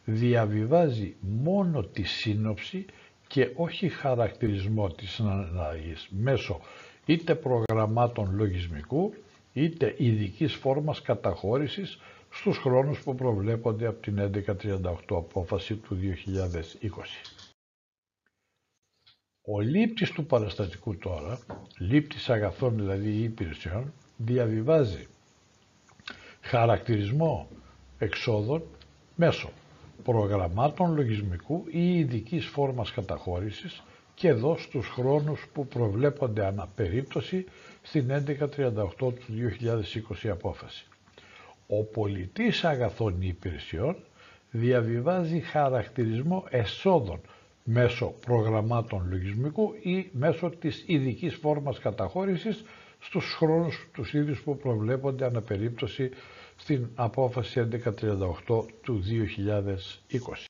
διαβιβάζει 0.05 1.17
μόνο 1.21 1.83
τη 1.83 2.03
σύνοψη 2.03 2.87
και 3.27 3.51
όχι 3.55 3.89
χαρακτηρισμό 3.89 4.89
της 4.91 5.21
αναλλαγής 5.21 6.09
μέσω 6.11 6.61
είτε 7.07 7.35
προγραμμάτων 7.35 8.35
λογισμικού, 8.35 9.15
είτε 9.53 9.95
ειδικής 9.99 10.55
φόρμας 10.55 11.03
καταχώρησης 11.03 11.99
στους 12.31 12.59
χρόνους 12.59 13.03
που 13.03 13.15
προβλέπονται 13.15 13.87
από 13.87 14.01
την 14.03 14.19
1138 14.19 15.17
απόφαση 15.17 15.75
του 15.75 15.95
2020. 15.95 17.41
Ο 19.43 19.61
λήπτης 19.61 20.11
του 20.11 20.27
παραστατικού 20.27 20.97
τώρα, 20.97 21.39
λήπτης 21.79 22.29
αγαθών 22.31 22.77
δηλαδή 22.77 23.11
υπηρεσιών, 23.11 23.93
διαβιβάζει 24.17 25.07
χαρακτηρισμό 26.41 27.49
εξόδων 27.99 28.63
μέσω 29.17 29.51
προγραμμάτων 30.03 30.95
λογισμικού 30.95 31.65
ή 31.71 31.99
ειδικής 31.99 32.47
φόρμας 32.47 32.91
καταχώρησης 32.93 33.83
και 34.21 34.29
εδώ 34.29 34.57
στους 34.59 34.87
χρόνους 34.89 35.47
που 35.53 35.67
προβλέπονται 35.67 36.47
αναπερίπτωση 36.47 37.45
στην 37.83 38.11
1138 38.11 38.87
του 38.99 39.15
2020 40.23 40.29
απόφαση. 40.29 40.87
Ο 41.67 41.83
πολιτής 41.85 42.65
αγαθών 42.65 43.17
υπηρεσιών 43.23 43.97
διαβιβάζει 44.51 45.41
χαρακτηρισμό 45.41 46.45
εσόδων 46.51 47.21
μέσω 47.65 48.15
προγραμμάτων 48.27 49.07
λογισμικού 49.11 49.75
ή 49.83 50.09
μέσω 50.13 50.51
της 50.51 50.85
ειδικής 50.87 51.35
φόρμας 51.35 51.79
καταχώρησης 51.79 52.65
στους 53.01 53.35
χρόνους 53.35 53.89
τους 53.93 54.15
ίδιους 54.15 54.41
που 54.43 54.57
προβλέπονται 54.57 55.25
αναπερίπτωση 55.25 56.11
στην 56.57 56.89
απόφαση 56.95 57.69
1138 58.49 58.65
του 58.83 59.03
2020. 59.03 60.50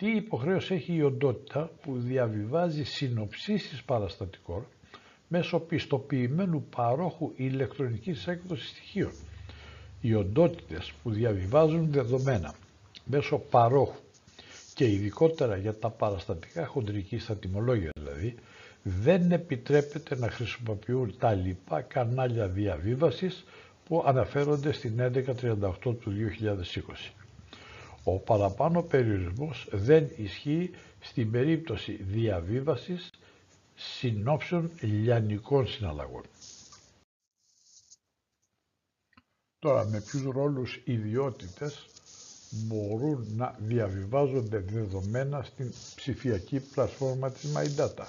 Τι 0.00 0.10
υποχρέωση 0.16 0.74
έχει 0.74 0.94
η 0.94 1.02
οντότητα 1.02 1.70
που 1.82 1.98
διαβιβάζει 1.98 2.84
συνοψίσεις 2.84 3.82
παραστατικών 3.82 4.64
μέσω 5.28 5.58
πιστοποιημένου 5.58 6.64
παρόχου 6.76 7.32
ηλεκτρονικής 7.36 8.26
έκδοσης 8.26 8.68
στοιχείων. 8.68 9.12
Οι 10.00 10.14
οντότητες 10.14 10.92
που 11.02 11.10
διαβιβάζουν 11.10 11.90
δεδομένα 11.90 12.54
μέσω 13.04 13.38
παρόχου 13.38 14.00
και 14.74 14.84
ειδικότερα 14.90 15.56
για 15.56 15.74
τα 15.78 15.90
παραστατικά 15.90 16.66
χοντρική 16.66 17.18
στα 17.18 17.36
τιμολόγια 17.36 17.90
δηλαδή, 17.98 18.34
δεν 18.82 19.32
επιτρέπεται 19.32 20.16
να 20.16 20.30
χρησιμοποιούν 20.30 21.14
τα 21.18 21.32
λοιπά 21.34 21.80
κανάλια 21.80 22.48
διαβίβασης 22.48 23.44
που 23.84 24.02
αναφέρονται 24.06 24.72
στην 24.72 25.00
1138 25.00 25.72
του 25.82 26.12
2020. 27.12 27.19
Ο 28.04 28.18
παραπάνω 28.18 28.82
περιορισμός 28.82 29.68
δεν 29.72 30.10
ισχύει 30.16 30.70
στην 31.00 31.30
περίπτωση 31.30 31.92
διαβίβασης 31.92 33.10
συνόψεων 33.74 34.70
λιανικών 34.80 35.66
συναλλαγών. 35.66 36.22
Τώρα, 39.58 39.84
με 39.84 40.00
ποιους 40.00 40.22
ρόλους 40.22 40.80
ιδιότητες 40.84 41.86
μπορούν 42.50 43.26
να 43.36 43.56
διαβιβάζονται 43.58 44.58
δεδομένα 44.58 45.42
στην 45.42 45.72
ψηφιακή 45.94 46.60
πλατφόρμα 46.60 47.30
της 47.30 47.52
MyData; 47.56 48.06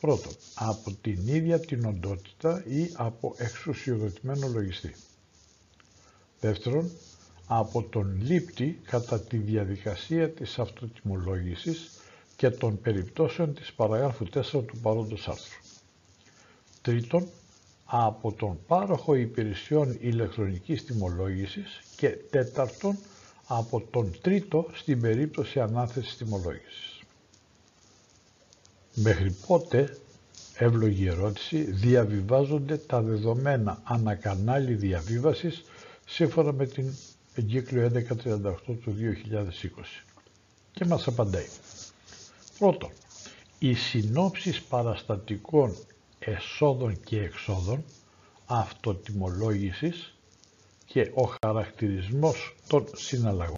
Πρώτον, 0.00 0.32
από 0.54 0.92
την 0.92 1.26
ίδια 1.28 1.60
την 1.60 1.84
οντότητα 1.84 2.64
ή 2.66 2.90
από 2.94 3.34
εξουσιοδοτημένο 3.38 4.48
λογιστή. 4.48 4.94
Δεύτερον, 6.40 6.90
από 7.46 7.82
τον 7.82 8.20
λήπτη 8.22 8.80
κατά 8.84 9.20
τη 9.20 9.36
διαδικασία 9.36 10.30
της 10.30 10.58
αυτοτιμολόγησης 10.58 11.90
και 12.36 12.50
των 12.50 12.80
περιπτώσεων 12.80 13.54
της 13.54 13.72
παραγράφου 13.72 14.26
4 14.34 14.42
του 14.50 14.78
παρόντος 14.82 15.28
άρθρου. 15.28 15.60
Τρίτον, 16.82 17.26
από 17.84 18.32
τον 18.32 18.58
πάροχο 18.66 19.14
υπηρεσιών 19.14 19.96
ηλεκτρονικής 20.00 20.84
τιμολόγησης 20.84 21.80
και 21.96 22.08
τέταρτον, 22.08 22.98
από 23.46 23.80
τον 23.90 24.14
τρίτο 24.22 24.66
στην 24.72 25.00
περίπτωση 25.00 25.60
ανάθεσης 25.60 26.16
τιμολόγησης. 26.16 27.00
Μέχρι 28.94 29.36
πότε, 29.46 29.96
εύλογη 30.58 31.06
ερώτηση, 31.06 31.62
διαβιβάζονται 31.62 32.76
τα 32.76 33.02
δεδομένα 33.02 33.80
ανακανάλι 33.84 34.74
διαβίβασης 34.74 35.62
σύμφωνα 36.06 36.52
με 36.52 36.66
την 36.66 36.92
εγκύκλιο 37.36 37.90
1138 37.92 38.54
του 38.66 38.94
2020. 38.98 40.04
Και 40.72 40.84
μας 40.84 41.06
απαντάει. 41.06 41.46
Πρώτον, 42.58 42.90
οι 43.58 43.74
συνόψεις 43.74 44.62
παραστατικών 44.62 45.76
εσόδων 46.18 47.00
και 47.00 47.20
εξόδων 47.20 47.84
αυτοτιμολόγησης 48.46 50.14
και 50.86 51.10
ο 51.14 51.34
χαρακτηρισμός 51.42 52.54
των 52.68 52.86
συναλλαγών. 52.94 53.54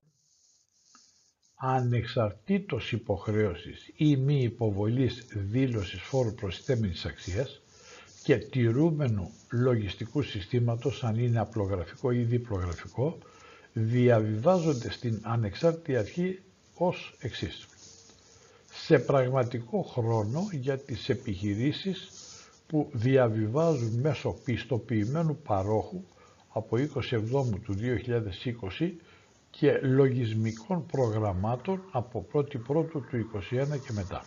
Ανεξαρτήτως 1.55 2.93
υποχρέωσης 2.93 3.93
ή 3.97 4.17
μη 4.17 4.43
υποβολής 4.43 5.27
δήλωσης 5.33 6.01
φόρου 6.01 6.35
προσθέμενης 6.35 7.05
αξίας 7.05 7.61
και 8.23 8.37
τηρούμενου 8.37 9.31
λογιστικού 9.51 10.23
συστήματος 10.23 11.05
αν 11.05 11.19
είναι 11.19 11.39
απλογραφικό 11.39 12.11
ή 12.11 12.23
διπλογραφικό 12.23 13.19
διαβιβάζονται 13.73 14.91
στην 14.91 15.21
ανεξάρτητη 15.23 15.97
αρχή 15.97 16.43
ως 16.75 17.17
εξής. 17.21 17.67
Σε 18.71 18.99
πραγματικό 18.99 19.83
χρόνο 19.83 20.49
για 20.53 20.79
τις 20.79 21.09
επιχειρήσεις 21.09 22.11
που 22.67 22.91
διαβιβάζουν 22.93 24.01
μέσω 24.01 24.31
πιστοποιημένου 24.45 25.37
παρόχου 25.37 26.03
από 26.49 26.77
27 26.77 26.89
του 27.63 27.75
2020 28.79 28.91
και 29.51 29.79
λογισμικών 29.83 30.87
προγραμμάτων 30.87 31.83
από 31.91 32.27
1η 32.33 32.61
Πρώτου 32.67 33.01
του 33.01 33.29
2021 33.51 33.79
και 33.87 33.93
μετά. 33.93 34.25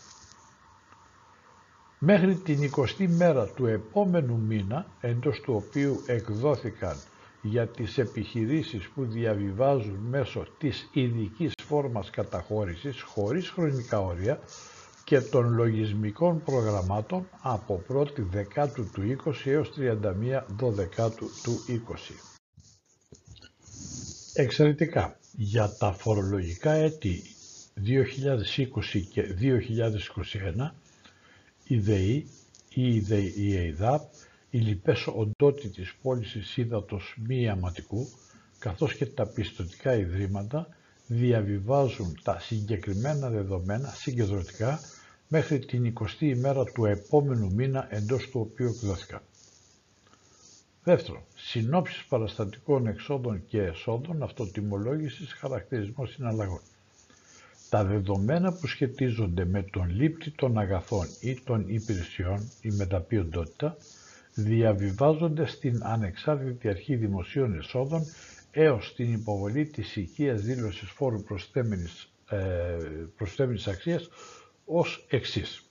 Μέχρι 2.00 2.36
την 2.36 2.72
20η 2.76 3.08
μέρα 3.08 3.46
του 3.48 3.66
επόμενου 3.66 4.38
μήνα, 4.38 4.86
εντός 5.02 5.42
του 5.42 5.54
οποίου 5.56 6.04
εκδόθηκαν 6.06 6.96
για 7.42 7.68
τις 7.68 7.98
επιχειρήσεις 7.98 8.88
που 8.90 9.06
διαβιβάζουν 9.06 9.96
μέσω 10.10 10.46
της 10.58 10.90
ειδικής 10.94 11.54
φόρμας 11.64 12.10
καταχώρησης 12.10 13.02
χωρίς 13.02 13.50
χρονικά 13.50 14.00
όρια 14.00 14.40
και 15.04 15.22
των 15.22 15.54
λογισμικών 15.54 16.44
προγραμμάτων 16.44 17.28
από 17.42 17.84
1η 17.88 18.20
Δεκάτου 18.32 18.90
του 18.92 19.18
20 19.26 19.32
έως 19.46 19.72
31 19.78 20.44
Δωδεκάτου 20.58 21.26
του 21.44 21.60
20. 21.68 22.14
Εξαιρετικά, 24.34 25.20
για 25.32 25.70
τα 25.80 25.92
φορολογικά 25.94 26.72
έτη 26.72 27.22
2020 27.76 29.02
και 29.12 29.24
2021, 30.64 30.72
η 31.64 31.78
ΔΕΗ 31.80 32.28
ή 32.74 32.96
η 33.36 33.54
ΕΙΔΑΠ, 33.54 34.02
οι 34.52 34.58
λοιπές 34.60 35.08
οντότητες 35.08 35.94
πώλησης 36.02 36.58
ύδατος 36.58 37.18
μη 37.28 37.50
αματικού, 37.50 38.08
καθώς 38.60 38.96
και 38.96 39.06
τα 39.06 39.26
πιστοτικά 39.26 39.96
ιδρύματα 39.96 40.68
διαβιβάζουν 41.08 42.20
τα 42.24 42.40
συγκεκριμένα 42.40 43.30
δεδομένα 43.30 43.90
συγκεντρωτικά 43.90 44.80
μέχρι 45.28 45.60
την 45.60 45.94
20η 46.00 46.22
ημέρα 46.22 46.64
του 46.64 46.86
επόμενου 46.86 47.54
μήνα 47.54 47.88
εντός 47.90 48.30
του 48.30 48.40
οποίου 48.40 48.68
εκδόθηκαν. 48.68 49.22
Δεύτερον, 50.84 51.22
συνόψεις 51.36 52.04
παραστατικών 52.04 52.88
εξόδων 52.88 53.46
και 53.48 53.62
εσόδων 53.62 54.24
αυτοτιμολόγησης 54.24 55.34
χαρακτηρισμών 55.34 56.08
συναλλαγών. 56.08 56.62
Τα 57.70 57.84
δεδομένα 57.84 58.54
που 58.54 58.68
σχετίζονται 58.68 59.46
με 59.46 59.64
τον 59.64 59.90
λήπτη 59.90 60.32
των 60.32 60.58
αγαθών 60.58 61.08
ή 61.22 61.34
των 61.36 61.64
υπηρεσιών 61.68 62.52
ή 62.62 62.70
μεταποιοντότητα 62.70 63.78
διαβιβάζονται 64.34 65.46
στην 65.46 65.80
ανεξάρτητη 65.84 66.68
αρχή 66.70 66.96
δημοσίων 66.96 67.58
εσόδων 67.58 68.02
έως 68.52 68.94
την 68.96 69.14
υποβολή 69.14 69.66
της 69.66 69.96
οικίας 69.96 70.42
δήλωσης 70.42 70.90
φόρου 70.90 71.24
προσθέμενης, 71.24 72.14
ε, 72.30 72.38
προσθέμενης 73.18 73.68
αξίας 73.68 74.10
ως 74.66 75.06
εξής. 75.10 75.64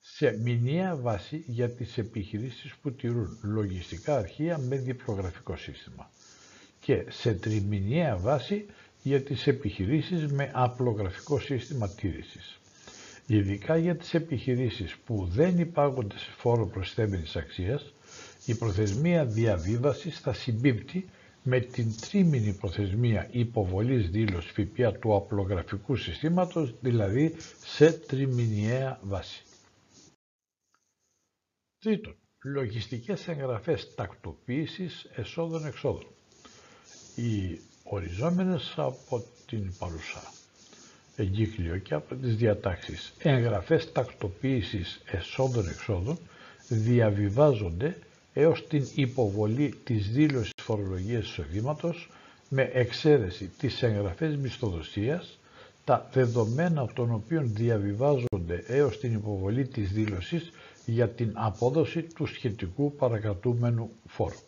Σε 0.00 0.38
μηνιαία 0.42 0.96
βάση 0.96 1.44
για 1.46 1.70
τις 1.70 1.98
επιχειρήσεις 1.98 2.74
που 2.82 2.92
τηρούν 2.92 3.38
λογιστικά 3.42 4.16
αρχεία 4.16 4.58
με 4.58 4.76
διπλογραφικό 4.76 5.56
σύστημα 5.56 6.10
και 6.80 7.04
σε 7.08 7.34
τριμηνιαία 7.34 8.16
βάση 8.16 8.66
για 9.02 9.22
τις 9.22 9.46
επιχειρήσεις 9.46 10.26
με 10.32 10.50
απλογραφικό 10.54 11.38
σύστημα 11.40 11.88
τήρησης. 11.88 12.58
Ειδικά 13.26 13.76
για 13.76 13.96
τις 13.96 14.14
επιχειρήσεις 14.14 14.96
που 14.96 15.28
δεν 15.32 15.58
υπάγονται 15.58 16.18
σε 16.18 16.30
φόρο 16.36 16.66
προσθέμενης 16.66 17.36
αξίας, 17.36 17.92
η 18.46 18.54
προθεσμία 18.54 19.24
διαβίβασης 19.26 20.20
θα 20.20 20.32
συμπίπτει 20.32 21.08
με 21.42 21.60
την 21.60 21.94
τρίμηνη 22.00 22.52
προθεσμία 22.52 23.28
υποβολής 23.30 24.10
δήλωσης 24.10 24.50
ΦΠΑ 24.52 24.92
του 24.92 25.14
απλογραφικού 25.14 25.96
συστήματος, 25.96 26.74
δηλαδή 26.80 27.34
σε 27.64 27.92
τριμηνιαία 27.92 28.98
βάση. 29.02 29.42
Τρίτον, 31.78 32.16
λογιστικές 32.44 33.28
εγγραφές 33.28 33.94
τακτοποίησης 33.94 35.10
εσόδων-εξόδων. 35.14 36.06
Οι 37.14 37.60
οριζόμενες 37.84 38.74
από 38.76 39.24
την 39.46 39.72
παρουσά 39.78 40.33
εγκύκλιο 41.16 41.76
και 41.78 41.94
από 41.94 42.14
τις 42.14 42.36
διατάξεις 42.36 43.12
εγγραφές 43.18 43.92
τακτοποίησης 43.92 45.02
εσόδων-εξόδων 45.10 46.18
διαβιβάζονται 46.68 47.96
έως 48.32 48.66
την 48.66 48.86
υποβολή 48.94 49.74
της 49.84 50.08
δήλωσης 50.10 50.52
φορολογίας 50.62 51.24
εισοδήματος 51.24 52.10
με 52.48 52.70
εξαίρεση 52.72 53.50
τις 53.58 53.82
εγγραφές 53.82 54.36
μισθοδοσίας, 54.36 55.38
τα 55.84 56.08
δεδομένα 56.12 56.86
των 56.94 57.12
οποίων 57.12 57.50
διαβιβάζονται 57.54 58.64
έως 58.66 58.98
την 59.00 59.12
υποβολή 59.14 59.64
της 59.66 59.92
δήλωσης 59.92 60.50
για 60.86 61.08
την 61.08 61.30
απόδοση 61.34 62.02
του 62.02 62.26
σχετικού 62.26 62.92
παρακατούμενου 62.92 63.90
φόρου. 64.06 64.38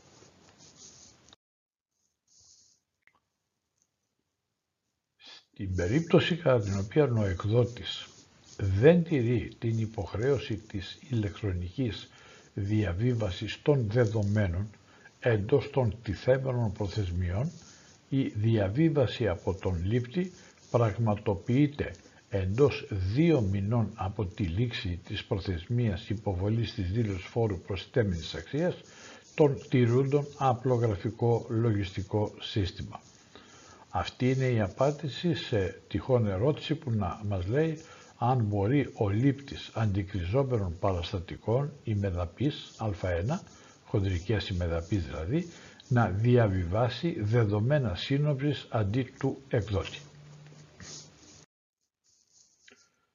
Στην 5.58 5.74
περίπτωση 5.74 6.36
κατά 6.36 6.60
την 6.60 6.78
οποία 6.78 7.04
ο 7.04 7.24
εκδότης 7.24 8.06
δεν 8.56 9.04
τηρεί 9.04 9.50
την 9.58 9.78
υποχρέωση 9.78 10.54
της 10.54 10.98
ηλεκτρονικής 11.08 12.08
διαβίβασης 12.54 13.62
των 13.62 13.86
δεδομένων 13.90 14.70
εντός 15.20 15.70
των 15.70 15.94
τιθέμενων 16.02 16.72
προθεσμιών, 16.72 17.50
η 18.08 18.22
διαβίβαση 18.22 19.28
από 19.28 19.54
τον 19.54 19.80
λήπτη 19.84 20.32
πραγματοποιείται 20.70 21.90
εντός 22.28 22.86
δύο 22.90 23.40
μηνών 23.40 23.90
από 23.94 24.24
τη 24.26 24.42
λήξη 24.42 25.00
της 25.06 25.24
προθεσμίας 25.24 26.08
υποβολής 26.08 26.74
της 26.74 26.90
δήλωσης 26.90 27.24
φόρου 27.26 27.58
προσθέμενης 27.60 28.34
αξίας 28.34 28.74
των 29.34 29.58
τηρούντων 29.68 30.26
απλογραφικό 30.38 31.46
λογιστικό 31.48 32.34
σύστημα. 32.40 33.00
Αυτή 33.98 34.30
είναι 34.30 34.44
η 34.46 34.60
απάντηση 34.60 35.34
σε 35.34 35.80
τυχόν 35.88 36.26
ερώτηση 36.26 36.74
που 36.74 36.90
να 36.90 37.20
μας 37.28 37.46
λέει 37.46 37.78
αν 38.18 38.38
μπορεί 38.44 38.90
ο 38.94 39.08
λήπτης 39.08 39.70
αντικριζόμενων 39.74 40.78
παραστατικών 40.78 41.72
ημεδαπής 41.84 42.72
α1, 42.78 43.38
χοντρικές 43.84 44.48
ημεδαπής 44.48 45.04
δηλαδή, 45.04 45.48
να 45.88 46.06
διαβιβάσει 46.08 47.20
δεδομένα 47.20 47.94
σύνοψης 47.94 48.66
αντί 48.70 49.02
του 49.18 49.42
εκδότη. 49.48 49.98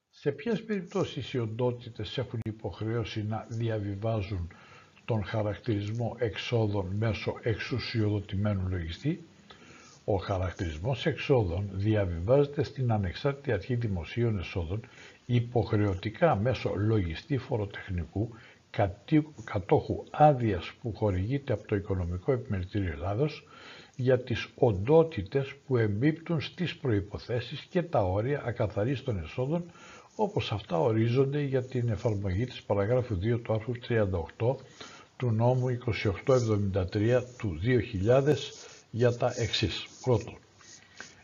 Σε 0.10 0.32
ποιες 0.32 0.63
περιπτώσεις 0.63 1.34
οι 1.34 1.38
οντότητες 1.39 2.17
έχουν 2.17 2.39
υποχρέωση 2.46 3.24
να 3.24 3.46
διαβιβάζουν 3.50 4.48
τον 5.06 5.24
χαρακτηρισμό 5.26 6.15
εξόδων 6.20 6.96
μέσω 6.96 7.34
εξουσιοδοτημένου 7.41 8.67
λογιστή; 8.70 9.26
Ο 10.06 10.16
χαρακτηρισμός 10.16 11.06
εξόδων 11.06 11.70
διαβιβάζεται 11.74 12.64
στην 12.64 12.92
Ανεξάρτητη 12.92 13.52
Αρχή 13.52 13.76
Δημοσίων 13.76 14.40
Εσόδων 14.40 14.80
υποχρεωτικά 15.26 16.36
μέσω 16.36 16.74
λογιστή 16.76 17.38
φοροτεχνικού 17.38 18.30
κατόχου 19.44 20.04
άδειας 20.12 20.72
που 20.82 20.94
χορηγείται 20.96 21.54
από 21.54 21.68
το 21.68 21.76
Οικονομικό 21.76 22.32
Επιμελητήριο 22.32 22.92
Ελλάδος 22.92 23.48
για 23.96 24.20
τις 24.20 24.48
οντότητες 24.56 25.54
που 25.68 25.78
εμπίπτουν 25.78 26.42
στις 26.42 26.78
προϋποθέσεις 26.78 27.62
και 27.70 27.82
τα 27.84 28.00
όρια 28.04 28.42
ακαθαρίστων 28.46 29.20
εσόδων 29.24 29.64
όπως 30.16 30.52
αυτά 30.52 30.80
ορίζονται 30.80 31.42
για 31.42 31.64
την 31.64 31.90
εφαρμογή 31.90 32.46
της 32.46 32.62
παραγράφου 32.62 33.16
2 33.16 33.40
του 33.44 33.54
άρθρου 33.54 33.74
38 34.40 34.56
του 35.18 35.32
νόμου 35.32 35.78
2873 36.28 37.22
του 37.38 37.60
2000 37.64 38.36
για 38.92 39.18
τα 39.18 39.34
εξής. 39.38 39.88
Πρώτον, 40.02 40.38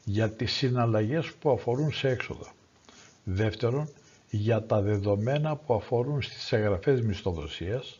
για 0.03 0.31
τις 0.31 0.51
συναλλαγές 0.51 1.33
που 1.33 1.51
αφορούν 1.51 1.91
σε 1.93 2.09
έξοδα. 2.09 2.53
Δεύτερον, 3.23 3.89
για 4.29 4.63
τα 4.65 4.81
δεδομένα 4.81 5.55
που 5.55 5.73
αφορούν 5.73 6.21
στις 6.21 6.51
εγγραφές 6.51 7.01
μισθοδοσίας. 7.01 7.99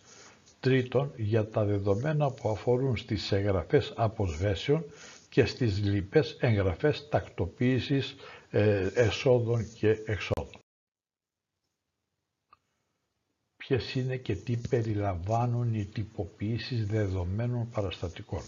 Τρίτον, 0.60 1.12
για 1.16 1.48
τα 1.50 1.64
δεδομένα 1.66 2.32
που 2.32 2.50
αφορούν 2.50 2.98
στις 2.98 3.32
εγγραφές 3.32 3.94
αποσβέσεων 3.96 4.84
και 5.30 5.46
στις 5.46 5.80
λοιπές 5.84 6.38
εγγραφές 6.40 7.08
τακτοποίησης 7.10 8.16
ε, 8.50 8.88
εσόδων 8.94 9.74
και 9.74 9.90
εξόδων. 10.06 10.60
Ποιες 13.58 13.96
είναι 13.96 14.18
και 14.18 14.36
τι 14.36 14.58
περιλαμβάνουν 14.70 15.74
οι 15.74 15.86
τυποποιήσεις 15.86 16.86
δεδομένων 16.86 17.70
παραστατικών. 17.70 18.42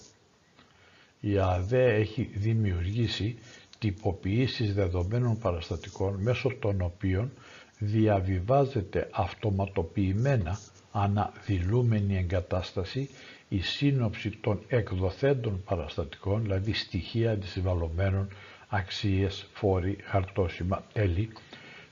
Η 1.20 1.38
ΑΔΕ 1.38 1.94
έχει 1.94 2.30
δημιουργήσει 2.36 3.38
τυποποιήσεις 3.80 4.74
δεδομένων 4.74 5.38
παραστατικών 5.38 6.16
μέσω 6.22 6.50
των 6.60 6.82
οποίων 6.82 7.32
διαβιβάζεται 7.80 9.10
αυτοματοποιημένα 9.12 10.60
αναδηλούμενη 10.92 12.18
εγκατάσταση 12.18 13.10
η 13.50 13.60
σύνοψη 13.62 14.30
των 14.30 14.62
εκδοθέντων 14.68 15.64
παραστατικών, 15.64 16.42
δηλαδή 16.42 16.74
στοιχεία 16.74 17.32
αντισυμβαλωμένων, 17.32 18.28
αξίες, 18.68 19.48
φόροι, 19.54 19.98
χαρτόσημα, 20.04 20.84
τέλη, 20.94 21.30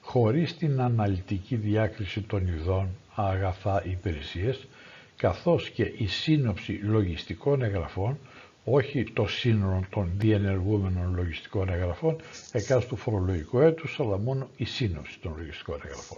χωρίς 0.01 0.57
την 0.57 0.81
αναλυτική 0.81 1.55
διάκριση 1.55 2.21
των 2.21 2.47
ειδών, 2.47 2.89
αγαθά, 3.15 3.83
υπηρεσίες, 3.85 4.67
καθώς 5.15 5.69
και 5.69 5.83
η 5.97 6.07
σύνοψη 6.07 6.71
λογιστικών 6.71 7.61
εγγραφών 7.61 8.17
όχι 8.69 9.03
το 9.13 9.27
σύνολο 9.27 9.85
των 9.89 10.11
διενεργούμενων 10.17 11.15
λογιστικών 11.15 11.69
εγγραφών 11.69 12.15
του 12.87 12.95
φορολογικού 12.95 13.59
έτους, 13.59 13.99
αλλά 13.99 14.17
μόνο 14.17 14.49
η 14.57 14.65
σύνοψη 14.65 15.19
των 15.19 15.33
λογιστικών 15.37 15.79
εγγραφών. 15.85 16.17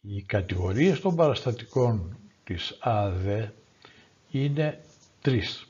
Οι 0.00 0.22
κατηγορίες 0.22 1.00
των 1.00 1.16
παραστατικών 1.16 2.16
της 2.44 2.76
ΑΔΕ 2.80 3.52
είναι 4.30 4.80
τρεις. 5.22 5.66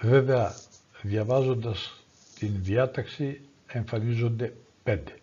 Βέβαια, 0.00 0.54
διαβάζοντας 1.02 2.04
την 2.38 2.52
διάταξη 2.62 3.40
εμφανίζονται 3.66 4.52
πέντε. 4.82 5.18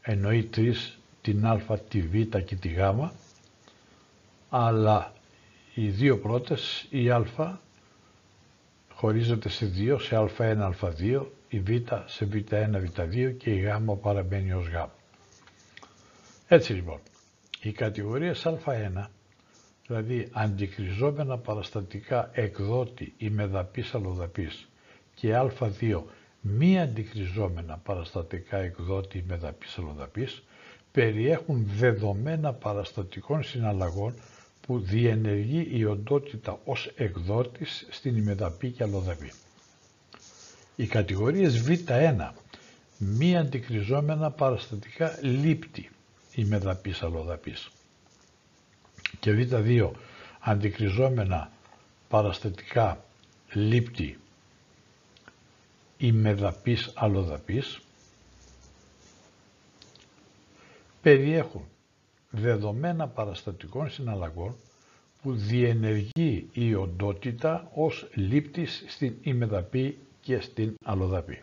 Εννοεί 0.00 0.44
τρεις 0.44 0.98
την 1.22 1.46
Α, 1.46 1.78
τη 1.88 2.00
Β 2.02 2.36
και 2.36 2.56
τη 2.56 2.68
Γ 2.68 2.78
αλλά 4.50 5.12
οι 5.74 5.88
δύο 5.88 6.18
πρώτες, 6.18 6.86
η 6.90 7.10
α 7.10 7.58
χωρίζεται 8.94 9.48
σε 9.48 9.66
δύο, 9.66 9.98
σε 9.98 10.28
α1, 10.38 10.70
α2, 10.80 11.22
η 11.48 11.60
β 11.60 11.68
σε 12.06 12.28
β1, 12.32 12.70
β2 12.74 13.34
και 13.38 13.50
η 13.50 13.58
γ 13.60 13.90
παραμένει 14.00 14.52
ως 14.52 14.66
γ. 14.68 14.74
Έτσι 16.48 16.72
λοιπόν, 16.72 16.98
οι 17.62 17.72
κατηγορίες 17.72 18.46
α1, 18.64 19.04
δηλαδή 19.86 20.28
αντικριζόμενα 20.32 21.38
παραστατικά 21.38 22.30
εκδότη 22.32 23.14
ή 23.16 23.30
μεδαπής 23.30 23.94
αλλοδαπής 23.94 24.68
και 25.14 25.34
α2 25.58 26.02
μη 26.40 26.80
αντικριζόμενα 26.80 27.76
παραστατικά 27.76 28.56
εκδότη 28.58 29.18
ή 29.18 29.24
μεδαπής 29.28 29.78
αλλοδαπής, 29.78 30.42
περιέχουν 30.92 31.66
δεδομένα 31.76 32.52
παραστατικών 32.52 33.42
συναλλαγών 33.42 34.14
που 34.70 34.78
διενεργεί 34.80 35.68
η 35.70 35.84
οντότητα 35.84 36.60
ως 36.64 36.92
εκδότης 36.96 37.86
στην 37.90 38.16
ημεδαπή 38.16 38.70
και 38.70 38.82
αλλοδαπή. 38.82 39.32
Οι 40.76 40.86
κατηγορίες 40.86 41.64
Β1 41.66 42.30
μη 42.98 43.36
αντικριζόμενα 43.36 44.30
παραστατικά 44.30 45.18
λείπτη 45.22 45.90
ημεδαπής 46.34 47.02
αλλοδαπής 47.02 47.70
και 49.20 49.48
Β2 49.50 49.90
αντικριζόμενα 50.40 51.50
παραστατικά 52.08 53.04
λείπτη 53.52 54.18
ημεδαπής 55.96 56.90
αλλοδαπής 56.94 57.80
περιέχουν 61.02 61.64
δεδομένα 62.30 63.08
παραστατικών 63.08 63.90
συναλλαγών 63.90 64.56
που 65.22 65.34
διενεργεί 65.34 66.48
η 66.52 66.74
οντότητα 66.74 67.70
ως 67.74 68.08
λήπτης 68.14 68.84
στην 68.88 69.16
ημεδαπή 69.22 69.98
και 70.20 70.40
στην 70.40 70.74
αλλοδαπή. 70.84 71.42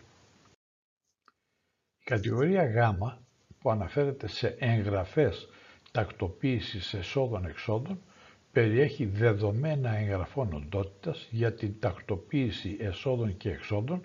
Η 2.00 2.04
κατηγορία 2.04 2.64
Γ 2.64 2.94
που 3.60 3.70
αναφέρεται 3.70 4.26
σε 4.28 4.56
εγγραφές 4.58 5.48
τακτοποίησης 5.92 6.94
εσόδων-εξόδων 6.94 8.00
περιέχει 8.52 9.04
δεδομένα 9.04 9.96
εγγραφών 9.96 10.52
οντότητας 10.52 11.28
για 11.30 11.52
την 11.54 11.78
τακτοποίηση 11.80 12.76
εσόδων 12.80 13.36
και 13.36 13.50
εξόδων 13.50 14.00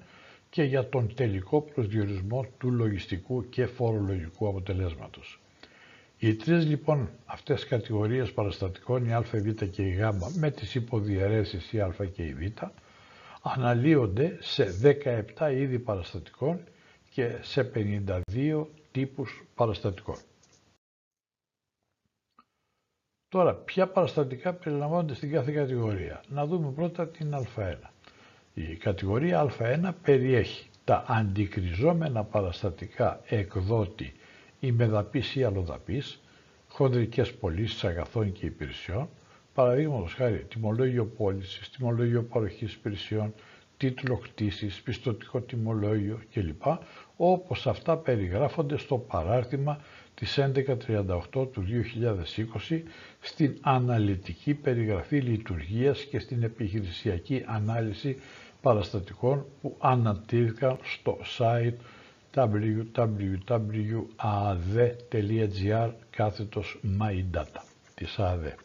και 0.50 0.64
για 0.64 0.90
τον 0.90 1.14
τελικό 1.16 1.62
προσδιορισμό 1.62 2.46
του 2.58 2.72
λογιστικού 2.72 3.50
και 3.50 3.66
φορολογικού 3.66 4.48
αποτελέσματος. 4.48 5.43
Οι 6.24 6.36
τρεις 6.36 6.66
λοιπόν 6.66 7.10
αυτές 7.26 7.66
κατηγορίες 7.66 8.32
παραστατικών, 8.34 9.06
η 9.06 9.14
α, 9.14 9.24
η 9.34 9.38
β 9.40 9.64
και 9.64 9.82
η 9.82 9.90
γ, 9.90 10.02
με 10.38 10.52
τις 10.52 10.76
υποδιαιρέσεις 10.76 11.74
η 11.74 11.80
α 11.82 11.94
και 12.14 12.24
η 12.26 12.34
β, 12.34 12.64
αναλύονται 13.42 14.38
σε 14.42 14.68
17 15.38 15.52
είδη 15.54 15.80
παραστατικών 15.80 16.60
και 17.10 17.38
σε 17.42 17.72
52 17.76 18.66
τύπους 18.92 19.44
παραστατικών. 19.56 20.16
Τώρα, 23.30 23.54
ποια 23.54 23.88
παραστατικά 23.88 24.54
περιλαμβάνονται 24.54 25.14
στην 25.14 25.32
κάθε 25.32 25.52
κατηγορία; 25.52 26.24
Να 26.30 26.46
δούμε 26.46 26.72
πρώτα 26.72 27.08
την 27.08 27.34
Α1. 27.56 27.76
Η 28.54 28.76
κατηγορία 28.76 29.52
Α1 29.60 29.92
περιέχει 30.04 30.70
τα 30.84 31.06
αντικριζόμενα 31.08 32.24
παραστατικά 32.24 33.22
εκδότη 33.28 34.14
η 34.66 34.72
μεδαπής 34.72 35.36
ή 35.36 35.44
αλλοδαπής, 35.44 36.20
χονδρικές 36.68 37.34
πωλήσεις 37.34 37.84
αγαθών 37.84 38.32
και 38.32 38.46
υπηρεσιών, 38.46 39.10
παραδείγματος 39.54 40.14
χάρη 40.14 40.46
τιμολόγιο 40.50 41.06
πώλησης, 41.06 41.70
τιμολόγιο 41.70 42.24
παροχής 42.24 42.74
υπηρεσιών, 42.74 43.34
τίτλο 43.78 44.18
κτήση, 44.18 44.84
πιστοτικό 44.84 45.40
τιμολόγιο 45.42 46.20
κλπ. 46.34 46.62
όπως 47.18 47.68
αυτά 47.68 47.98
περιγράφονται 47.98 48.78
στο 48.78 48.98
παράρτημα 48.98 49.80
της 50.16 50.38
1138 50.38 51.48
του 51.52 51.66
2020 52.70 52.82
στην 53.20 53.58
αναλυτική 53.62 54.54
περιγραφή 54.54 55.20
λειτουργίας 55.20 56.04
και 56.04 56.20
στην 56.20 56.44
επιχειρησιακή 56.44 57.44
ανάλυση 57.48 58.18
παραστατικών 58.62 59.46
που 59.62 59.76
ανατίθηκαν 59.80 60.78
στο 60.84 61.18
site 61.38 61.74
www.aad.gr 62.36 64.04
κάθετος 66.10 66.80
My 67.00 67.24
Data 67.38 67.62
της 67.96 68.20
ΑΔΕ. 68.20 68.56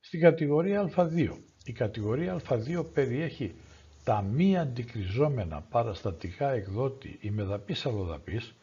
Στην 0.00 0.20
κατηγορία 0.20 0.90
Α2. 0.96 1.28
Η 1.64 1.72
κατηγορία 1.72 2.40
Α2 2.48 2.84
περιέχει 2.94 3.54
τα 4.04 4.22
μη 4.22 4.58
αντικριζόμενα 4.58 5.60
παραστατικά 5.70 6.50
εκδότη 6.50 7.18
ή 7.20 7.30
μεδαπής 7.30 7.86
αλλοδαπής, 7.86 8.54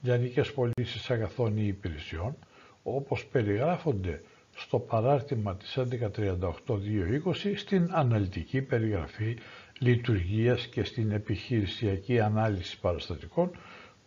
λιανικές 0.00 0.52
πωλήσεις 0.52 1.10
αγαθών 1.10 1.56
ή 1.56 1.66
υπηρεσιών, 1.66 2.36
όπως 2.82 3.26
περιγράφονται 3.26 4.22
στο 4.56 4.78
παράρτημα 4.78 5.56
της 5.56 5.78
1138-220 5.78 7.56
στην 7.56 7.88
αναλυτική 7.92 8.62
περιγραφή 8.62 9.36
λειτουργίας 9.78 10.66
και 10.66 10.84
στην 10.84 11.10
επιχειρησιακή 11.10 12.20
ανάλυση 12.20 12.80
παραστατικών 12.80 13.50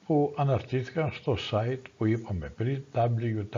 που 0.06 0.34
αναρτήθηκαν 0.38 1.12
στο 1.12 1.38
site 1.52 1.82
που 1.98 2.06
είπαμε 2.06 2.50
πριν 2.50 2.84
www.aad.gr 2.94 3.52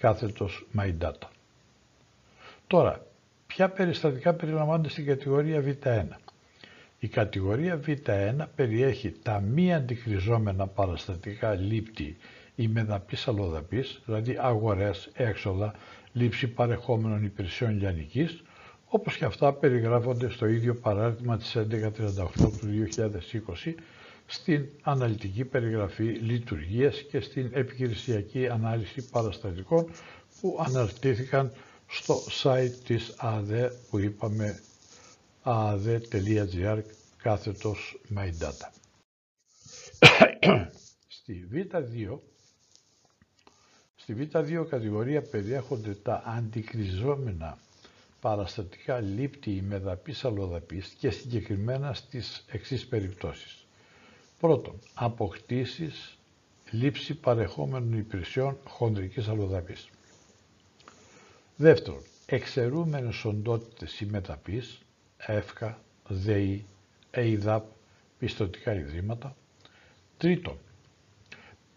κάθετος 0.00 0.66
My 0.78 0.92
Data. 1.00 1.28
Τώρα, 2.66 3.06
ποια 3.46 3.68
περιστατικά 3.68 4.34
περιλαμβάνονται 4.34 4.88
στην 4.88 5.06
κατηγορία 5.06 5.62
Β1. 5.82 6.04
Η 6.98 7.08
κατηγορία 7.08 7.80
Β1 7.86 8.34
περιέχει 8.54 9.10
τα 9.22 9.40
μη 9.40 9.74
αντικριζόμενα 9.74 10.66
παραστατικά 10.66 11.54
λήπτη 11.54 12.16
ή 12.54 12.68
μεδαπής 12.68 13.28
αλλοδαπής, 13.28 14.00
δηλαδή 14.04 14.36
αγορές, 14.40 15.10
έξοδα, 15.14 15.74
λήψη 16.12 16.46
παρεχόμενων 16.48 17.24
υπηρεσιών 17.24 17.78
λιανικής, 17.78 18.42
όπως 18.88 19.16
και 19.16 19.24
αυτά 19.24 19.52
περιγράφονται 19.52 20.28
στο 20.30 20.46
ίδιο 20.46 20.74
παράδειγμα 20.74 21.36
της 21.36 21.56
1138 21.56 21.90
του 22.36 22.88
2020 23.64 23.74
στην 24.26 24.66
αναλυτική 24.82 25.44
περιγραφή 25.44 26.04
λειτουργίας 26.04 27.02
και 27.10 27.20
στην 27.20 27.50
επιχειρησιακή 27.52 28.48
ανάλυση 28.48 29.10
παραστατικών 29.10 29.90
που 30.40 30.58
αναρτήθηκαν 30.66 31.52
στο 31.88 32.14
site 32.42 32.72
της 32.86 33.14
ΑΔΕ 33.16 33.70
που 33.90 33.98
είπαμε 33.98 34.60
aad.gr 35.44 36.78
κάθετος 37.22 38.00
my 38.16 38.30
data. 38.40 38.68
Στη 41.08 41.48
Β2 41.52 42.18
Στη 43.96 44.28
Β2 44.32 44.66
κατηγορία 44.68 45.22
περιέχονται 45.22 45.94
τα 45.94 46.22
αντικριζόμενα 46.26 47.58
παραστατικά 48.26 49.00
λήπτη 49.00 49.50
ή 49.56 49.60
μεδαπής 49.62 50.24
αλλοδαπής 50.24 50.86
και 50.98 51.10
συγκεκριμένα 51.10 51.94
στις 51.94 52.44
εξής 52.50 52.86
περιπτώσεις. 52.86 53.66
Πρώτον, 54.40 54.78
αποκτήσεις 54.94 56.18
λήψη 56.70 57.14
παρεχόμενων 57.14 57.98
υπηρεσιών 57.98 58.56
χονδρικής 58.68 59.28
αλλοδαπής. 59.28 59.88
Δεύτερον, 61.56 62.00
εξαιρούμενες 62.26 63.24
οντότητες 63.24 64.00
ή 64.00 64.06
μεταπής, 64.06 64.78
ΕΦΚΑ, 65.16 65.78
ΔΕΗ, 66.08 66.64
ΕΙΔΑΠ, 67.16 67.64
πιστοτικά 68.18 68.74
ιδρύματα. 68.74 69.36
Τρίτον, 70.16 70.58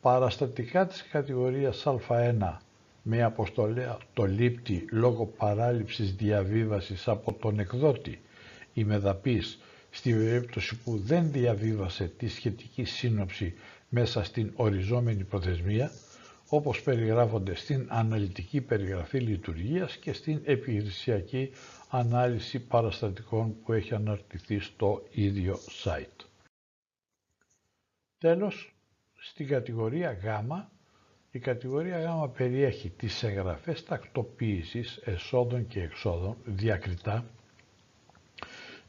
παραστατικά 0.02 0.88
της 0.88 1.04
κατηγορίας 1.12 1.84
Α1 1.86 2.58
με 3.04 3.24
αποστολέα 3.24 3.98
το 4.14 4.26
λήπτη 4.26 4.86
λόγω 4.92 5.26
παράληψης 5.26 6.14
διαβίβασης 6.16 7.08
από 7.08 7.34
τον 7.34 7.60
εκδότη 7.60 8.22
η 8.74 8.84
μεδαπής 8.84 9.60
στη 9.90 10.14
περίπτωση 10.14 10.78
που 10.84 10.98
δεν 10.98 11.32
διαβίβασε 11.32 12.08
τη 12.18 12.28
σχετική 12.28 12.84
σύνοψη 12.84 13.54
μέσα 13.90 14.24
στην 14.24 14.52
οριζόμενη 14.56 15.24
προθεσμία 15.24 15.92
όπως 16.50 16.82
περιγράφονται 16.82 17.56
στην 17.56 17.86
αναλυτική 17.90 18.62
περιγραφή 18.62 19.20
λειτουργίας 19.20 19.96
και 19.98 20.14
στην 20.14 20.42
επιχειρησιακή 20.44 21.52
ανάλυση 21.90 22.60
παραστατικών 22.60 23.62
που 23.64 23.74
έχει 23.74 23.94
αναρτηθεί 23.94 24.60
στο 24.60 25.04
ίδιο 25.12 25.60
site. 25.84 26.26
Τέλος, 28.18 28.76
στην 29.20 29.48
κατηγορία 29.48 30.12
Γ, 30.12 30.26
η 31.32 31.40
κατηγορία 31.40 32.00
Γ 32.00 32.28
περιέχει 32.38 32.90
τις 32.90 33.24
εγγραφές 33.24 33.84
τακτοποίησης 33.84 35.00
εσόδων 35.04 35.68
και 35.68 35.82
εξόδων 35.82 36.36
διακριτά 36.46 37.26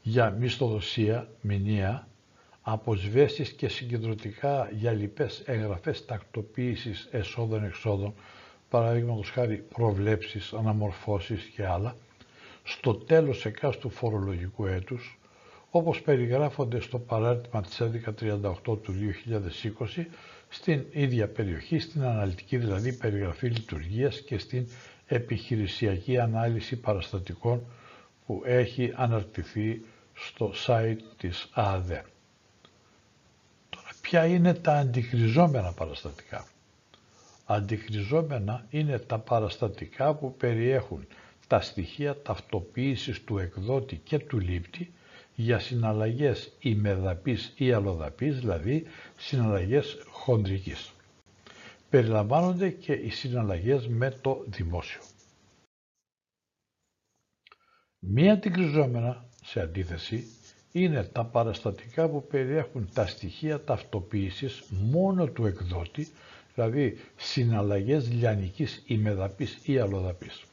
για 0.01 0.29
μισθοδοσία, 0.29 1.29
μηνύα, 1.41 2.07
αποσβέσεις 2.61 3.51
και 3.51 3.67
συγκεντρωτικά 3.67 4.69
για 4.71 4.91
λοιπές 4.91 5.41
εγγραφές 5.45 6.05
τακτοποίησης 6.05 7.07
εσόδων-εξόδων, 7.11 8.13
παραδείγματος 8.69 9.29
χάρη 9.29 9.57
προβλέψεις, 9.57 10.53
αναμορφώσεις 10.53 11.43
και 11.43 11.65
άλλα, 11.65 11.95
στο 12.63 12.95
τέλος 12.95 13.45
εκάστου 13.45 13.89
φορολογικού 13.89 14.65
έτους, 14.65 15.19
όπως 15.71 16.01
περιγράφονται 16.01 16.79
στο 16.79 16.99
παράρτημα 16.99 17.61
της 17.61 17.81
1138 17.81 18.53
του 18.63 18.93
2020, 19.95 20.05
στην 20.49 20.85
ίδια 20.91 21.27
περιοχή, 21.27 21.79
στην 21.79 22.03
αναλυτική 22.03 22.57
δηλαδή 22.57 22.93
περιγραφή 22.93 23.47
λειτουργίας 23.47 24.21
και 24.21 24.37
στην 24.37 24.67
επιχειρησιακή 25.07 26.19
ανάλυση 26.19 26.75
παραστατικών 26.79 27.63
που 28.25 28.41
έχει 28.45 28.93
αναρτηθεί 28.95 29.81
στο 30.13 30.53
site 30.67 30.97
της 31.17 31.49
ΑΔΕ. 31.53 32.03
Τώρα, 33.69 33.87
ποια 34.01 34.25
είναι 34.25 34.53
τα 34.53 34.73
αντικριζόμενα 34.73 35.71
παραστατικά; 35.73 36.45
Αντικριζόμενα 37.45 38.65
είναι 38.69 38.99
τα 38.99 39.17
παραστατικά 39.19 40.13
που 40.15 40.35
περιέχουν 40.35 41.07
τα 41.47 41.61
στοιχεία 41.61 42.21
ταυτοποίησης 42.21 43.23
του 43.23 43.37
εκδότη 43.37 43.95
και 43.95 44.19
του 44.19 44.39
λήπτη 44.39 44.91
για 45.35 45.59
συναλλαγές 45.59 46.51
ημεδαπής 46.59 47.53
ή 47.57 47.71
αλλοδαπής, 47.71 48.39
δηλαδή 48.39 48.83
συναλλαγές 49.17 49.97
χοντρικής. 50.09 50.91
Περιλαμβάνονται 51.89 52.69
και 52.69 52.93
οι 52.93 53.09
συναλλαγές 53.09 53.87
με 53.87 54.11
το 54.21 54.43
δημόσιο. 54.47 55.01
Μία 57.99 58.33
αντικριζόμενα, 58.33 59.25
σε 59.43 59.61
αντίθεση, 59.61 60.25
είναι 60.71 61.03
τα 61.03 61.25
παραστατικά 61.25 62.09
που 62.09 62.27
περιέχουν 62.27 62.89
τα 62.93 63.07
στοιχεία 63.07 63.63
ταυτοποίησης 63.63 64.63
μόνο 64.69 65.27
του 65.27 65.45
εκδότη, 65.45 66.07
δηλαδή 66.55 66.97
συναλλαγές 67.15 68.11
λιανικής 68.11 68.83
ημεδαπής 68.85 69.59
ή 69.63 69.77
αλλοδαπής. 69.79 70.43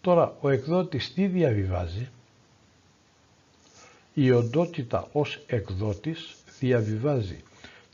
Τώρα, 0.00 0.36
ο 0.40 0.48
εκδότης 0.48 1.14
τι 1.14 1.26
διαβιβάζει; 1.26 2.08
Η 4.22 4.30
οντότητα 4.30 5.08
ως 5.12 5.42
εκδότης 5.46 6.34
διαβιβάζει 6.58 7.42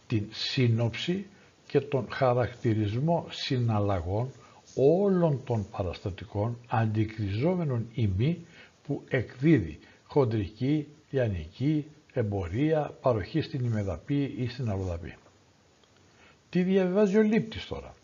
την 0.07 0.25
σύνοψη 0.31 1.27
και 1.67 1.81
τον 1.81 2.07
χαρακτηρισμό 2.11 3.27
συναλλαγών 3.31 4.31
όλων 4.77 5.41
των 5.45 5.67
παραστατικών 5.71 6.59
αντικριζόμενων 6.69 7.89
ημί 7.95 8.47
που 8.87 9.03
εκδίδει 9.09 9.79
χοντρική, 10.05 10.87
λιανική, 11.11 11.87
εμπορία, 12.13 12.95
παροχή 13.01 13.41
στην 13.41 13.65
ημεδαπή 13.65 14.35
ή 14.37 14.49
στην 14.49 14.71
αλλοδαπή. 14.71 15.15
Τι 16.51 16.63
διαβιβάζει 16.63 17.17
ο 17.19 17.23
λήπτης 17.23 17.67
τώρα; 17.67 17.95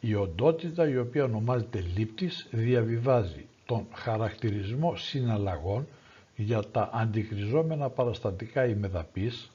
Η 0.00 0.14
οντότητα 0.14 0.88
η 0.88 0.96
οποία 0.98 1.24
ονομάζεται 1.24 1.84
λήπτης 1.96 2.46
διαβιβάζει 2.50 3.46
τον 3.66 3.86
χαρακτηρισμό 3.92 4.96
συναλλαγών 4.96 5.86
για 6.36 6.62
τα 6.70 6.90
αντικριζόμενα 6.92 7.90
παραστατικά 7.90 8.66
ημεδαπής 8.66 9.50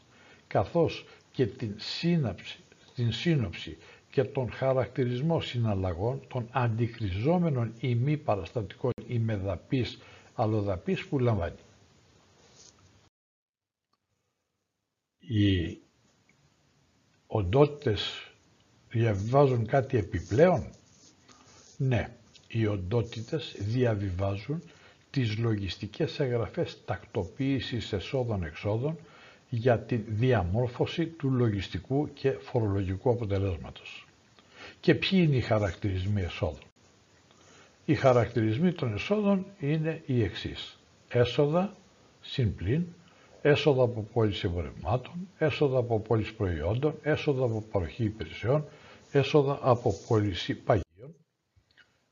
καθώς 0.47 1.05
και 1.31 1.45
την, 1.47 1.73
σύναψη, 1.77 2.59
την 2.95 3.11
σύνοψη 3.11 3.77
και 4.11 4.23
τον 4.23 4.51
χαρακτηρισμό 4.51 5.41
συναλλαγών 5.41 6.21
των 6.27 6.47
αντικριζόμενων 6.51 7.73
ή 7.79 7.95
μη 7.95 8.17
παραστατικών 8.17 8.91
ημεδαπής 9.07 9.99
αλλοδαπής 10.35 11.05
που 11.05 11.19
λαμβάνει. 11.19 11.55
Οι 15.19 15.77
οντότητες 17.27 18.31
διαβιβάζουν 18.89 19.65
κάτι 19.65 19.97
επιπλέον; 19.97 20.69
Ναι, 21.77 22.15
οι 22.47 22.65
οντότητες 22.65 23.55
διαβιβάζουν 23.59 24.61
τις 25.11 25.37
λογιστικές 25.37 26.19
εγγραφές 26.19 26.77
τακτοποίησης 26.85 27.93
εσόδων-εξόδων 27.93 28.97
για 29.49 29.79
τη 29.79 29.95
διαμόρφωση 29.95 31.05
του 31.05 31.31
λογιστικού 31.31 32.13
και 32.13 32.31
φορολογικού 32.31 33.09
αποτελέσματος. 33.09 34.07
Και 34.79 34.95
ποιοι 34.95 35.09
είναι 35.23 35.35
οι 35.35 35.41
χαρακτηρισμοί 35.41 36.21
εσόδων; 36.21 36.63
Οι 37.85 37.95
χαρακτηρισμοί 37.95 38.71
των 38.71 38.93
εσόδων 38.93 39.45
είναι 39.59 40.01
οι 40.05 40.23
εξής. 40.23 40.79
Έσοδα, 41.09 41.75
συμπλήν, 42.21 42.83
έσοδα 43.41 43.83
από 43.83 44.01
πώληση 44.13 44.47
εμπορευμάτων, 44.47 45.27
έσοδα 45.37 45.77
από 45.77 45.99
πώληση 45.99 46.33
προϊόντων, 46.35 46.95
έσοδα 47.01 47.43
από 47.45 47.61
παροχή 47.71 48.03
υπηρεσιών, 48.03 48.65
έσοδα 49.11 49.59
από 49.61 49.93
πώληση 50.07 50.53
παγίων, 50.55 51.15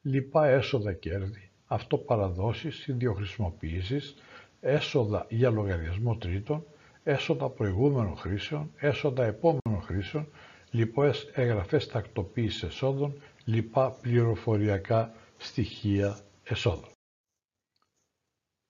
λοιπά 0.02 0.48
έσοδα 0.48 0.94
κέρδη, 0.94 1.47
αυτοπαραδόσεις, 1.68 2.88
ιδιοχρησιμοποιήσεις, 2.88 4.16
έσοδα 4.62 5.26
για 5.30 5.50
λογαριασμό 5.50 6.16
τρίτων, 6.18 6.66
έσοδα 7.04 7.50
προηγούμενων 7.50 8.18
χρήσεων, 8.18 8.72
έσοδα 8.78 9.26
επόμενων 9.26 9.82
χρήσεων, 9.82 10.28
λοιπές 10.72 11.30
εγγραφές 11.34 11.88
τακτοποίησης 11.88 12.64
εσόδων, 12.64 13.22
λοιπά 13.46 13.92
πληροφοριακά 13.92 15.14
στοιχεία 15.38 16.20
εσόδων. 16.44 16.90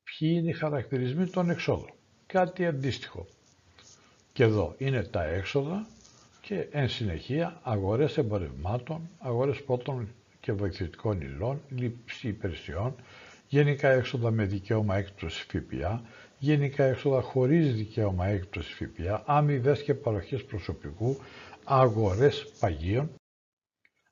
Ποιοι 0.03 0.29
είναι 0.39 0.49
οι 0.49 0.53
χαρακτηρισμοί 0.53 1.25
των 1.27 1.49
εξόδων; 1.49 1.91
Κάτι 2.25 2.65
αντίστοιχο. 2.65 3.25
Και 4.33 4.43
εδώ 4.43 4.75
είναι 4.77 5.03
τα 5.03 5.23
έξοδα 5.23 5.87
και 6.41 6.67
εν 6.71 6.89
συνεχεία 6.89 7.59
αγορές 7.63 8.17
εμπορευμάτων, 8.17 9.09
αγορές 9.19 9.63
πρώτων 9.63 10.07
και 10.47 10.53
βοηθητικών 10.53 11.21
υλών, 11.21 11.61
λήψη 11.69 12.27
υπηρεσιών, 12.27 12.95
γενικά 13.47 13.89
έξοδα 13.89 14.31
με 14.31 14.45
δικαίωμα 14.45 14.95
έκπτωσης 14.95 15.41
ΦΠΑ, 15.41 16.01
γενικά 16.39 16.83
έξοδα 16.83 17.21
χωρίς 17.21 17.75
δικαίωμα 17.75 18.25
έκπτωσης 18.27 18.73
ΦΠΑ, 18.73 19.23
αμοιβές 19.25 19.83
και 19.83 19.93
παροχές 19.93 20.43
προσωπικού, 20.43 21.17
αγορές 21.63 22.51
παγίων, 22.59 23.09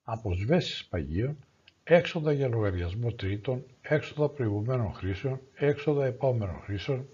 αποσβέσεις 0.03 0.85
παγίων, 0.85 1.37
έξοδα 1.83 2.31
για 2.31 2.47
λογαριασμό 2.47 3.11
τρίτων, 3.11 3.63
έξοδα 3.81 4.29
προηγουμένων 4.29 4.93
χρήσεων, 4.93 5.39
έξοδα 5.53 6.05
επόμενων 6.05 6.59
χρήσεων, 6.63 7.05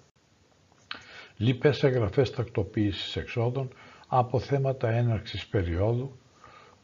λοιπές 1.37 1.83
εγγραφές 1.83 2.31
τακτοποίησης 2.31 3.15
εξόδων, 3.15 3.69
από 4.07 4.39
θέματα 4.39 4.89
έναρξης 4.89 5.47
περίοδου, 5.47 6.19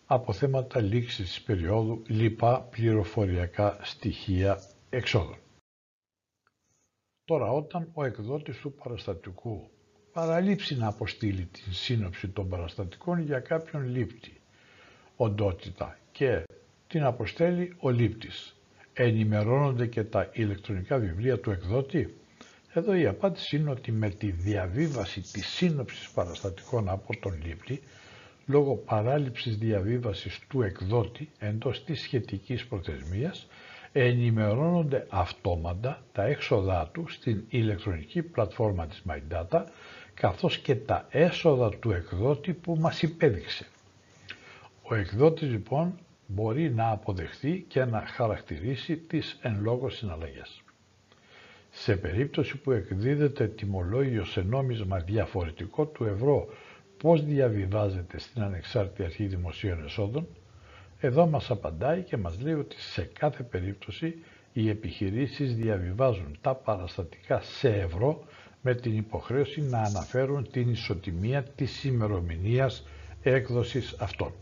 από 0.10 0.34
θέματα 0.34 0.82
λήξης 0.82 1.28
της 1.30 1.42
περίοδου, 1.42 2.04
λοιπά 2.08 2.62
πληροφοριακά 2.62 3.80
στοιχεία 3.82 4.60
εξόδων. 4.90 5.38
Τώρα 7.26 7.52
όταν 7.52 7.90
ο 7.94 8.04
εκδότης 8.06 8.58
του 8.58 8.74
παραστατικού 8.74 9.70
παραλείψει 10.12 10.78
να 10.78 10.88
αποστείλει 10.88 11.46
την 11.46 11.74
σύνοψη 11.74 12.28
των 12.28 12.50
παραστατικών 12.50 13.20
για 13.20 13.40
κάποιον 13.40 13.84
λήπτη 13.84 14.42
οντότητα 15.16 15.98
και 16.12 16.44
την 16.88 17.04
αποστέλει 17.04 17.76
ο 17.80 17.90
λήπτης. 17.90 18.56
Ενημερώνονται 18.94 19.88
και 19.88 20.04
τα 20.04 20.30
ηλεκτρονικά 20.34 20.98
βιβλία 20.98 21.40
του 21.40 21.52
εκδότη; 21.52 22.18
Εδώ 22.74 22.94
η 22.96 23.06
απάντηση 23.06 23.58
είναι 23.58 23.70
ότι 23.72 23.92
με 23.92 24.10
τη 24.10 24.32
διαβίβαση 24.32 25.22
της 25.22 25.48
σύνοψης 25.48 26.10
παραστατικών 26.10 26.90
από 26.90 27.20
τον 27.20 27.42
λήπτη 27.46 27.82
λόγω 28.48 28.76
παράληψης 28.76 29.58
διαβίβασης 29.58 30.40
του 30.50 30.62
εκδότη 30.62 31.30
εντός 31.40 31.84
της 31.84 32.02
σχετικής 32.02 32.66
προθεσμίας 32.66 33.48
ενημερώνονται 33.92 35.06
αυτόματα 35.10 36.04
τα 36.12 36.24
έξοδά 36.24 36.90
του 36.94 37.08
στην 37.08 37.44
ηλεκτρονική 37.50 38.22
πλατφόρμα 38.22 38.88
της 38.88 39.04
MyData 39.10 39.64
καθώς 40.14 40.58
και 40.58 40.76
τα 40.76 41.08
έσοδα 41.10 41.70
του 41.70 41.92
εκδότη 41.92 42.54
που 42.54 42.76
μας 42.80 43.02
υπέδειξε. 43.02 43.66
Ο 44.84 44.96
εκδότης 44.96 45.50
λοιπόν 45.50 46.00
μπορεί 46.28 46.74
να 46.74 46.90
αποδεχθεί 46.90 47.66
και 47.68 47.86
να 47.86 48.02
χαρακτηρίσει 48.06 48.98
τις 48.98 49.38
εν 49.42 49.60
λόγω 49.62 49.90
συναλλαγές. 49.90 50.62
Σε 51.72 51.96
περίπτωση 51.98 52.58
που 52.58 52.72
εκδίδεται 52.72 53.48
τιμολόγιος 53.48 54.32
σε 54.32 54.42
νόμισμα 54.42 55.00
διαφορετικό 55.00 55.86
του 55.86 56.04
ευρώ 56.04 56.48
πώς 56.98 57.24
διαβιβάζεται 57.26 58.20
στην 58.20 58.42
Ανεξάρτητη 58.42 59.04
Αρχή 59.04 59.26
Δημοσίων 59.26 59.84
Εσόδων, 59.86 60.28
εδώ 61.00 61.28
μας 61.28 61.50
απαντάει 61.52 62.02
και 62.02 62.18
μας 62.18 62.40
λέει 62.40 62.54
ότι 62.54 62.76
σε 62.82 63.02
κάθε 63.20 63.44
περίπτωση 63.44 64.16
οι 64.54 64.70
επιχειρήσεις 64.70 65.56
διαβιβάζουν 65.56 66.38
τα 66.42 66.56
παραστατικά 66.56 67.42
σε 67.42 67.70
ευρώ 67.70 68.24
με 68.62 68.76
την 68.76 68.98
υποχρέωση 68.98 69.62
να 69.62 69.82
αναφέρουν 69.82 70.50
την 70.52 70.70
ισοτιμία 70.70 71.44
της 71.44 71.84
ημερομηνίας 71.84 72.84
έκδοσης 73.22 73.96
αυτών. 74.00 74.34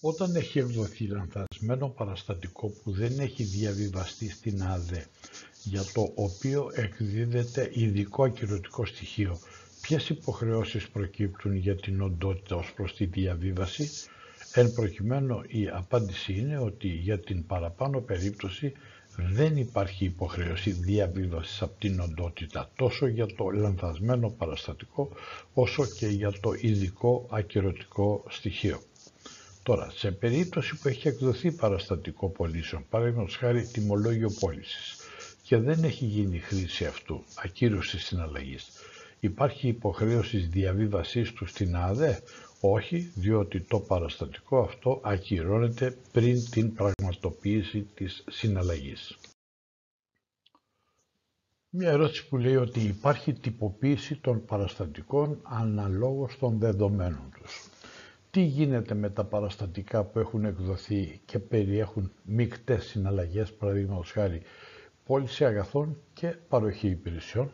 Όταν 0.00 0.34
έχει 0.36 0.58
εκδοθεί 0.58 1.06
λανθασμένο 1.06 1.88
παραστατικό 1.88 2.68
που 2.82 2.90
δεν 2.92 3.18
έχει 3.18 3.42
διαβιβαστεί 3.42 4.30
στην 4.30 4.62
ΑΔΕ, 4.62 5.06
για 5.64 5.82
το 5.94 6.12
οποίο 6.14 6.70
εκδίδεται 6.74 7.70
ειδικό 7.72 8.24
ακυρωτικό 8.24 8.86
στοιχείο, 8.86 9.38
ποιες 9.82 10.08
υποχρεώσεις 10.08 10.88
προκύπτουν 10.88 11.54
για 11.56 11.76
την 11.76 12.00
οντότητα 12.02 12.56
ως 12.56 12.72
προς 12.72 12.94
τη 12.96 13.04
διαβίβαση, 13.04 13.90
Εν 14.54 14.72
προκειμένου 14.72 15.42
η 15.46 15.68
απάντηση 15.68 16.32
είναι 16.32 16.58
ότι 16.58 16.88
για 16.88 17.18
την 17.20 17.46
παραπάνω 17.46 18.00
περίπτωση 18.00 18.72
δεν 19.16 19.56
υπάρχει 19.56 20.04
υποχρέωση 20.04 20.70
διαβίβασης 20.70 21.62
από 21.62 21.74
την 21.78 22.00
οντότητα 22.00 22.70
τόσο 22.76 23.06
για 23.06 23.26
το 23.26 23.50
λανθασμένο 23.50 24.30
παραστατικό 24.30 25.08
όσο 25.54 25.86
και 25.86 26.06
για 26.06 26.32
το 26.40 26.52
ειδικό 26.60 27.26
ακυρωτικό 27.30 28.24
στοιχείο. 28.28 28.82
Τώρα, 29.62 29.90
σε 29.94 30.10
περίπτωση 30.12 30.76
που 30.76 30.88
έχει 30.88 31.08
εκδοθεί 31.08 31.52
παραστατικό 31.52 32.28
πωλήσεων, 32.28 32.84
παραδείγματος 32.90 33.36
χάρη 33.36 33.66
τιμολόγιο 33.72 34.30
πώλησης 34.40 34.96
και 35.42 35.56
δεν 35.56 35.84
έχει 35.84 36.04
γίνει 36.04 36.38
χρήση 36.38 36.84
αυτού, 36.84 37.24
ακύρωση 37.44 37.98
συναλλαγής, 37.98 38.68
υπάρχει 39.24 39.68
υποχρέωση 39.68 40.38
διαβίβασής 40.38 41.32
του 41.32 41.46
στην 41.46 41.76
ΑΔΕ, 41.76 42.18
όχι, 42.60 42.98
διότι 43.14 43.60
το 43.60 43.80
παραστατικό 43.80 44.58
αυτό 44.60 45.00
ακυρώνεται 45.04 45.96
πριν 46.12 46.50
την 46.50 46.72
πραγματοποίηση 46.74 47.86
της 47.94 48.24
συναλλαγής. 48.30 49.18
Μια 51.70 51.90
ερώτηση 51.90 52.28
που 52.28 52.36
λέει 52.36 52.56
ότι 52.56 52.80
υπάρχει 52.80 53.32
τυποποίηση 53.32 54.16
των 54.16 54.44
παραστατικών 54.44 55.38
αναλόγως 55.42 56.38
των 56.38 56.58
δεδομένων 56.58 57.32
τους. 57.40 57.68
Τι 58.30 58.40
γίνεται 58.40 58.94
με 58.94 59.10
τα 59.10 59.24
παραστατικά 59.24 60.04
που 60.04 60.18
έχουν 60.18 60.44
εκδοθεί 60.44 61.20
και 61.24 61.38
περιέχουν 61.38 62.12
μικτές 62.24 62.84
συναλλαγές, 62.84 63.52
παραδείγματος 63.52 64.10
χάρη 64.10 64.42
πώληση 65.04 65.44
αγαθών 65.44 65.96
και 66.14 66.28
παροχή 66.48 66.88
υπηρεσιών; 66.88 67.50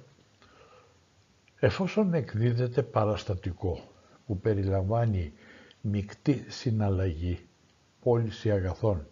Εφόσον 1.60 2.14
εκδίδεται 2.14 2.82
παραστατικό 2.82 3.80
που 4.26 4.38
περιλαμβάνει 4.38 5.32
μεικτή 5.80 6.44
συναλλαγή, 6.48 7.38
πώληση 8.02 8.50
αγαθών 8.50 9.06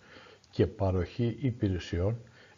και 0.51 0.67
παροχή 0.67 1.37
υπηρεσιών, 1.41 2.17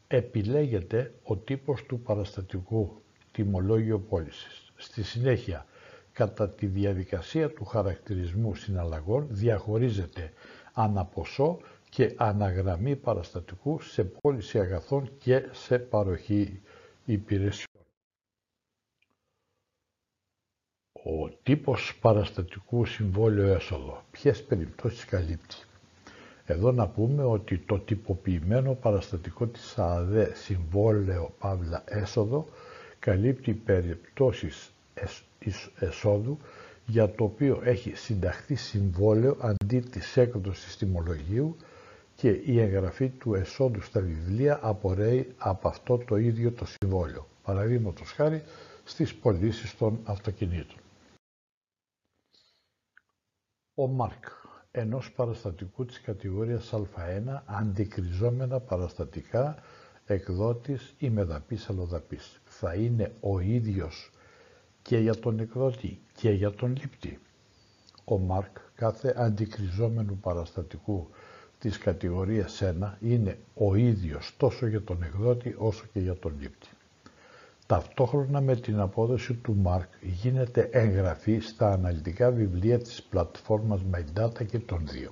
επιλέγεται 0.08 1.12
ο 1.22 1.36
τύπος 1.36 1.82
του 1.84 2.00
παραστατικού 2.00 3.02
τιμολόγιο 3.32 3.98
πώλησης. 4.00 4.72
Στη 4.76 5.02
συνέχεια, 5.02 5.66
κατά 6.12 6.48
τη 6.50 6.66
διαδικασία 6.66 7.50
του 7.50 7.64
χαρακτηρισμού 7.64 8.54
συναλλαγών 8.54 9.26
διαχωρίζεται 9.30 10.32
αναποσό 10.72 11.58
και 11.90 12.14
αναγραμμή 12.16 12.96
παραστατικού 12.96 13.80
σε 13.80 14.04
πώληση 14.04 14.58
αγαθών 14.58 15.10
και 15.18 15.48
σε 15.52 15.78
παροχή 15.78 16.60
υπηρεσιών. 17.04 17.67
Ο 21.10 21.28
τύπος 21.42 21.98
παραστατικού 22.00 22.84
συμβόλαιο 22.84 23.54
έσοδο. 23.54 24.02
Ποιες 24.10 24.42
περιπτώσεις 24.42 25.04
καλύπτει. 25.04 25.56
Εδώ 26.46 26.72
να 26.72 26.86
πούμε 26.88 27.24
ότι 27.24 27.58
το 27.58 27.78
τυποποιημένο 27.78 28.74
παραστατικό 28.74 29.46
της 29.46 29.78
ΑΔΕ 29.78 30.30
συμβόλαιο 30.34 31.32
παύλα 31.38 31.82
έσοδο 31.86 32.46
καλύπτει 32.98 33.52
περιπτώσεις 33.52 34.70
εσόδου 35.78 36.38
για 36.86 37.10
το 37.10 37.24
οποίο 37.24 37.60
έχει 37.64 37.92
συνταχθεί 37.96 38.54
συμβόλαιο 38.54 39.36
αντί 39.40 39.80
της 39.80 40.16
έκδοσης 40.16 40.76
τιμολογίου 40.76 41.56
και 42.16 42.28
η 42.44 42.60
εγγραφή 42.60 43.08
του 43.08 43.34
εσόδου 43.34 43.80
στα 43.80 44.00
βιβλία 44.00 44.58
απορρέει 44.62 45.34
από 45.38 45.68
αυτό 45.68 45.98
το 45.98 46.16
ίδιο 46.16 46.50
το 46.52 46.64
συμβόλαιο. 46.80 47.26
Παραδείγματος 47.44 48.10
χάρη 48.12 48.42
στις 48.84 49.14
πωλήσεις 49.14 49.76
των 49.76 49.98
αυτοκινήτων. 50.04 50.76
Ο 53.80 53.86
Μάρκ, 53.86 54.24
ενός 54.70 55.12
παραστατικού 55.12 55.84
της 55.84 56.00
κατηγορίας 56.00 56.72
Α1, 56.72 57.42
αντικριζόμενα 57.44 58.60
παραστατικά 58.60 59.56
εκδότης 60.06 60.94
ή 60.98 61.10
μεδαπής 61.10 61.68
αλλοδαπής. 61.68 62.40
Θα 62.44 62.74
είναι 62.74 63.12
ο 63.20 63.40
ίδιος 63.40 64.10
και 64.82 64.98
για 64.98 65.14
τον 65.18 65.38
εκδότη 65.38 66.00
και 66.14 66.30
για 66.30 66.50
τον 66.50 66.76
λήπτη. 66.80 67.18
Ο 68.04 68.18
Μάρκ 68.18 68.56
κάθε 68.74 69.14
αντικριζόμενου 69.16 70.16
παραστατικού 70.18 71.08
της 71.58 71.78
κατηγορίας 71.78 72.62
1 72.62 72.96
είναι 73.00 73.38
ο 73.54 73.74
ίδιος 73.74 74.34
τόσο 74.36 74.66
για 74.66 74.82
τον 74.82 75.02
εκδότη 75.02 75.54
όσο 75.58 75.84
και 75.92 76.00
για 76.00 76.14
τον 76.16 76.34
λήπτη. 76.40 76.68
Ταυτόχρονα 77.68 78.40
με 78.40 78.56
την 78.56 78.80
απόδοση 78.80 79.34
του 79.34 79.54
Μάρκ 79.56 79.88
γίνεται 80.00 80.68
εγγραφή 80.72 81.38
στα 81.38 81.72
αναλυτικά 81.72 82.30
βιβλία 82.30 82.78
της 82.78 83.02
πλατφόρμας 83.02 83.80
MyData 83.92 84.46
και 84.46 84.58
των 84.58 84.86
δύο. 84.86 85.10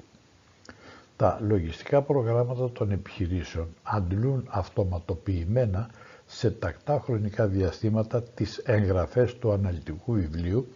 Τα 1.16 1.38
λογιστικά 1.42 2.02
προγράμματα 2.02 2.70
των 2.72 2.90
επιχειρήσεων 2.90 3.68
αντλούν 3.82 4.46
αυτοματοποιημένα 4.48 5.90
σε 6.26 6.50
τακτά 6.50 7.00
χρονικά 7.00 7.46
διαστήματα 7.46 8.22
τις 8.22 8.58
εγγραφές 8.58 9.38
του 9.38 9.52
αναλυτικού 9.52 10.12
βιβλίου 10.12 10.66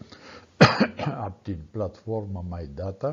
από 1.26 1.36
την 1.42 1.58
πλατφόρμα 1.72 2.44
MyData 2.50 3.12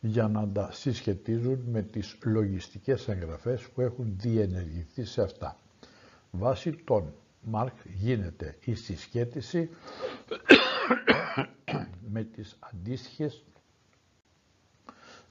για 0.00 0.28
να 0.28 0.48
τα 0.48 0.68
συσχετίζουν 0.72 1.58
με 1.72 1.82
τις 1.82 2.16
λογιστικές 2.24 3.08
εγγραφές 3.08 3.62
που 3.74 3.80
έχουν 3.80 4.14
διενεργηθεί 4.16 5.04
σε 5.04 5.22
αυτά. 5.22 5.56
Βάσει 6.38 6.72
των 6.72 7.12
Μάρκ 7.42 7.74
γίνεται 7.94 8.56
η 8.64 8.74
συσχέτιση 8.74 9.70
με 12.08 12.22
τις 12.24 12.56
αντίστοιχες 12.60 13.44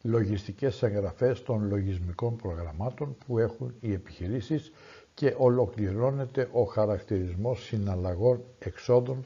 λογιστικές 0.01 0.83
εγγραφές 0.83 1.43
των 1.43 1.67
λογισμικών 1.67 2.35
προγραμμάτων 2.35 3.15
που 3.25 3.39
έχουν 3.39 3.73
οι 3.79 3.93
επιχειρήσεις 3.93 4.71
και 5.13 5.35
ολοκληρώνεται 5.37 6.49
ο 6.51 6.63
χαρακτηρισμός 6.63 7.63
συναλλαγών 7.63 8.43
εξόδων 8.59 9.25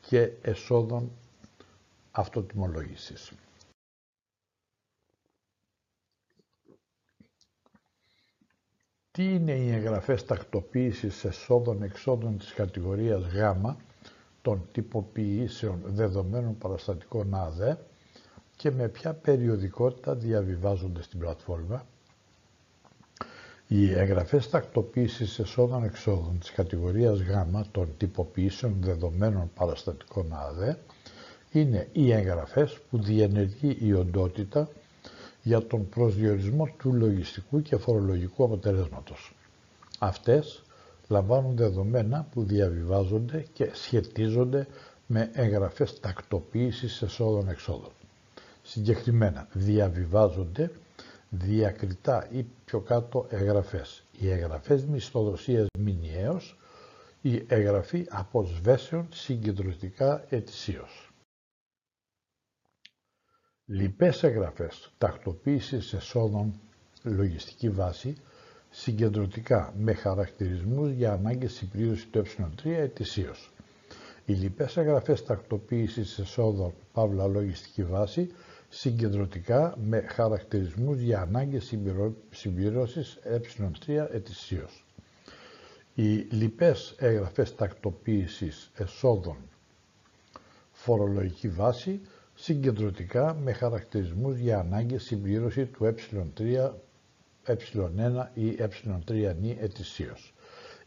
και 0.00 0.30
εσόδων 0.42 1.10
αυτοτιμολόγησης. 2.10 3.32
Τι 9.16 9.34
είναι 9.34 9.52
οι 9.52 9.70
εγγραφές 9.72 10.24
τακτοποίησης 10.24 11.24
εσόδων-εξόδων 11.24 12.38
της 12.38 12.52
κατηγορίας 12.52 13.22
Γ 13.26 13.66
των 14.42 14.68
τυποποιήσεων 14.72 15.80
δεδομένων 15.84 16.58
παραστατικών 16.58 17.34
ΑΔΕ 17.34 17.78
και 18.56 18.70
με 18.70 18.88
ποια 18.88 19.12
περιοδικότητα 19.14 20.14
διαβιβάζονται 20.14 21.02
στην 21.02 21.18
πλατφόρμα; 21.18 21.86
Οι 23.68 23.92
εγγραφές 23.92 24.50
τακτοποίησης 24.50 25.38
εσόδων-εξόδων 25.38 26.38
της 26.38 26.50
κατηγορίας 26.50 27.20
Γ 27.20 27.30
των 27.72 27.88
τυποποιήσεων 27.96 28.76
δεδομένων 28.80 29.50
παραστατικών 29.54 30.32
ΑΔΕ 30.32 30.78
είναι 31.52 31.88
οι 31.92 32.12
εγγραφές 32.12 32.78
που 32.90 32.98
διενεργεί 33.02 33.76
η 33.80 33.92
οντότητα 33.92 34.68
για 35.46 35.66
τον 35.66 35.88
προσδιορισμό 35.88 36.68
του 36.78 36.92
λογιστικού 36.92 37.62
και 37.62 37.76
φορολογικού 37.76 38.44
αποτελέσματος. 38.44 39.34
Αυτές 39.98 40.62
λαμβάνουν 41.08 41.56
δεδομένα 41.56 42.26
που 42.32 42.42
διαβιβάζονται 42.44 43.46
και 43.52 43.70
σχετίζονται 43.72 44.66
με 45.06 45.30
εγγραφές 45.32 46.00
τακτοποίησης 46.00 47.02
εσόδων-εξόδων. 47.02 47.90
Συγκεκριμένα 48.62 49.48
διαβιβάζονται 49.52 50.70
διακριτά 51.30 52.28
ή 52.30 52.44
πιο 52.64 52.80
κάτω 52.80 53.26
εγγραφές. 53.30 54.02
Οι 54.20 54.30
εγγραφές 54.30 54.84
μισθοδοσίας 54.84 55.66
μηνιαίως, 55.78 56.56
η 57.22 57.44
εγγραφή 57.48 58.06
αποσβέσεων 58.10 59.06
συγκεντρωτικά 59.12 60.24
ετησίως. 60.28 61.05
Λοιπές 63.68 64.22
εγγραφές 64.22 64.92
τακτοποίησης 64.98 65.92
εσόδων 65.92 66.60
λογιστική 67.02 67.70
βάση 67.70 68.16
συγκεντρωτικά 68.70 69.72
με 69.78 69.92
χαρακτηρισμούς 69.92 70.90
για 70.90 71.12
ανάγκες 71.12 71.52
συμπλήρωσης 71.52 72.10
του 72.10 72.22
ε3 72.26 72.70
ετησίως. 72.70 73.52
Οι 74.24 74.32
λοιπές 74.32 74.76
εγγραφές 74.76 75.24
τακτοποίησης 75.24 76.18
εσόδων 76.18 76.72
παύλα 76.92 77.26
λογιστική 77.26 77.84
βάση 77.84 78.30
συγκεντρωτικά 78.68 79.78
με 79.84 80.00
χαρακτηρισμούς 80.00 81.00
για 81.00 81.20
ανάγκες 81.20 81.72
συμπληρώσης 82.30 83.18
ε3 83.24 84.06
ετησίως. 84.12 84.84
Οι 85.94 86.12
λοιπές 86.16 86.94
εγγραφές 86.98 87.54
τακτοποίησης 87.54 88.70
εσόδων 88.76 89.36
φορολογική 90.72 91.48
βάση 91.48 92.00
συγκεντρωτικά 92.38 93.34
με 93.34 93.52
χαρακτηρισμούς 93.52 94.38
για 94.38 94.58
ανάγκες 94.58 95.02
συμπλήρωση 95.02 95.64
του 95.66 95.94
ε3, 95.94 96.70
ε1 97.46 98.26
ή 98.34 98.56
ε3 98.58 99.34
νη 99.40 99.56
ετησίως. 99.60 100.34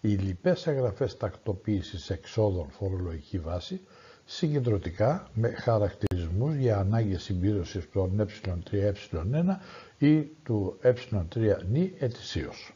Οι 0.02 0.08
λοιπές 0.10 0.68
εγγραφές 0.68 1.18
τακτοποίησης 1.18 2.10
εξόδων 2.10 2.70
φορολογική 2.70 3.40
βάση 3.40 3.82
συγκεντρωτικά 4.26 5.30
με 5.34 5.50
χαρακτηρισμούς 5.50 6.56
για 6.56 6.78
ανάγκες 6.78 7.24
συμπλήρωσης 7.24 7.90
των 7.92 8.28
ε3, 8.72 8.94
ε1 9.12 9.56
ή 9.98 10.22
του 10.24 10.80
ε3 10.84 11.58
νη 11.70 11.94
ετησίως. 12.00 12.74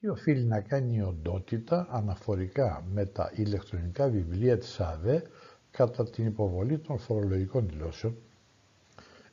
Τι 0.00 0.08
οφείλει 0.08 0.44
να 0.44 0.60
κάνει 0.60 0.96
η 0.96 1.02
οντότητα 1.02 1.86
αναφορικά 1.90 2.84
με 2.92 3.04
τα 3.06 3.32
ηλεκτρονικά 3.34 4.08
βιβλία 4.08 4.58
της 4.58 4.80
ΑΔΕ 4.80 5.22
κατά 5.78 6.04
την 6.10 6.26
υποβολή 6.26 6.78
των 6.78 6.98
φορολογικών 6.98 7.68
δηλώσεων, 7.68 8.16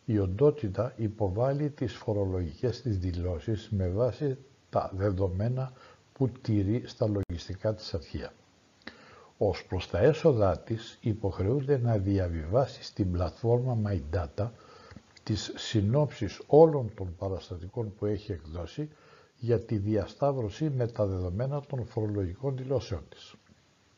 η 0.05 0.19
οντότητα 0.19 0.93
υποβάλλει 0.97 1.69
τις 1.69 1.93
φορολογικές 1.93 2.81
της 2.81 2.97
δηλώσεις 2.97 3.69
με 3.71 3.87
βάση 3.89 4.37
τα 4.69 4.91
δεδομένα 4.95 5.73
που 6.13 6.29
τηρεί 6.29 6.83
στα 6.85 7.07
λογιστικά 7.07 7.73
της 7.73 7.93
αρχεία. 7.93 8.33
Ως 9.37 9.65
προς 9.65 9.89
τα 9.89 9.99
έσοδά 9.99 10.59
της 10.59 10.97
υποχρεούνται 11.01 11.77
να 11.77 11.97
διαβιβάσει 11.97 12.83
στην 12.83 13.11
πλατφόρμα 13.11 13.77
MyData 13.85 14.49
τις 15.23 15.51
συνόψεις 15.55 16.41
όλων 16.47 16.91
των 16.95 17.15
παραστατικών 17.17 17.93
που 17.95 18.05
έχει 18.05 18.31
εκδώσει 18.31 18.89
για 19.37 19.59
τη 19.59 19.77
διασταύρωση 19.77 20.69
με 20.69 20.87
τα 20.87 21.05
δεδομένα 21.05 21.61
των 21.61 21.85
φορολογικών 21.85 22.57
δηλώσεων 22.57 23.01
της. 23.09 23.35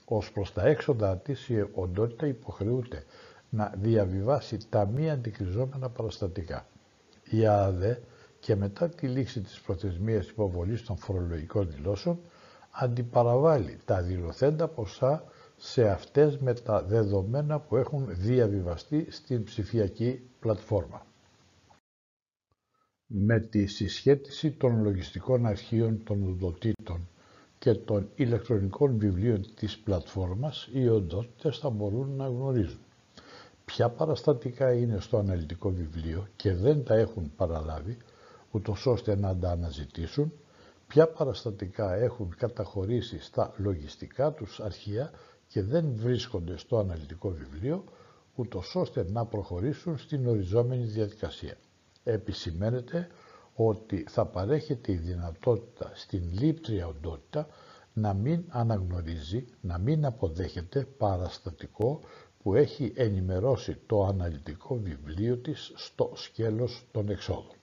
Ως 0.09 0.31
προς 0.31 0.53
τα 0.53 0.65
έξοδα 0.67 1.17
της, 1.17 1.49
η 1.49 1.67
οντότητα 1.73 2.27
υποχρεούται 2.27 3.03
να 3.49 3.73
διαβιβάσει 3.77 4.57
τα 4.69 4.85
μη 4.85 5.09
αντικριζόμενα 5.09 5.89
παραστατικά. 5.89 6.67
Η 7.29 7.45
ΑΔΕ 7.47 8.01
και 8.39 8.55
μετά 8.55 8.89
τη 8.89 9.07
λήξη 9.07 9.41
της 9.41 9.61
προθεσμίας 9.61 10.29
υποβολής 10.29 10.83
των 10.83 10.97
φορολογικών 10.97 11.71
δηλώσεων 11.71 12.19
αντιπαραβάλλει 12.71 13.77
τα 13.85 14.01
δηλωθέντα 14.01 14.67
ποσά 14.67 15.23
σε 15.57 15.89
αυτές 15.89 16.37
με 16.37 16.53
τα 16.53 16.83
δεδομένα 16.83 17.59
που 17.59 17.75
έχουν 17.77 18.05
διαβιβαστεί 18.09 19.07
στην 19.11 19.43
ψηφιακή 19.43 20.29
πλατφόρμα. 20.39 21.05
Με 23.07 23.39
τη 23.39 23.65
συσχέτιση 23.65 24.51
των 24.51 24.81
λογιστικών 24.83 25.45
αρχείων 25.45 26.03
των 26.03 26.23
οντοτήτων 26.29 27.07
και 27.59 27.73
των 27.73 28.09
ηλεκτρονικών 28.15 28.97
βιβλίων 28.97 29.45
της 29.55 29.77
πλατφόρμας, 29.77 30.69
οι 30.73 30.87
οντότητες 30.89 31.57
θα 31.57 31.69
μπορούν 31.69 32.15
να 32.15 32.27
γνωρίζουν 32.27 32.79
ποια 33.67 33.89
παραστατικά 33.89 34.73
είναι 34.73 34.99
στο 34.99 35.17
αναλυτικό 35.17 35.69
βιβλίο 35.69 36.27
και 36.35 36.53
δεν 36.53 36.83
τα 36.83 36.95
έχουν 36.95 37.31
παραλάβει, 37.35 37.97
ούτως 38.51 38.85
ώστε 38.85 39.15
να 39.15 39.37
τα 39.37 39.49
αναζητήσουν, 39.49 40.33
ποια 40.87 41.07
παραστατικά 41.07 41.93
έχουν 41.95 42.35
καταχωρήσει 42.37 43.19
στα 43.19 43.53
λογιστικά 43.57 44.31
τους 44.31 44.59
αρχεία 44.59 45.11
και 45.47 45.61
δεν 45.63 45.91
βρίσκονται 45.95 46.57
στο 46.57 46.77
αναλυτικό 46.77 47.29
βιβλίο, 47.29 47.83
ούτως 48.35 48.75
ώστε 48.75 49.05
να 49.11 49.25
προχωρήσουν 49.25 49.97
στην 49.97 50.27
οριζόμενη 50.27 50.83
διαδικασία. 50.83 51.57
Επισημαίνεται 52.03 53.07
ότι 53.59 54.05
θα 54.09 54.25
παρέχεται 54.25 54.91
η 54.91 54.95
δυνατότητα 54.95 55.91
στην 55.95 56.31
λήπτρια 56.39 56.87
οντότητα 56.87 57.47
να 57.93 58.13
μην 58.13 58.43
αναγνωρίζει, 58.47 59.45
να 59.61 59.77
μην 59.77 60.05
αποδέχεται 60.05 60.85
παραστατικό 60.85 62.01
που 62.43 62.55
έχει 62.55 62.93
ενημερώσει 62.95 63.75
το 63.85 64.03
αναλυτικό 64.03 64.75
βιβλίο 64.75 65.37
της 65.37 65.71
στο 65.75 66.11
σκέλος 66.15 66.85
των 66.91 67.09
εξόδων. 67.09 67.55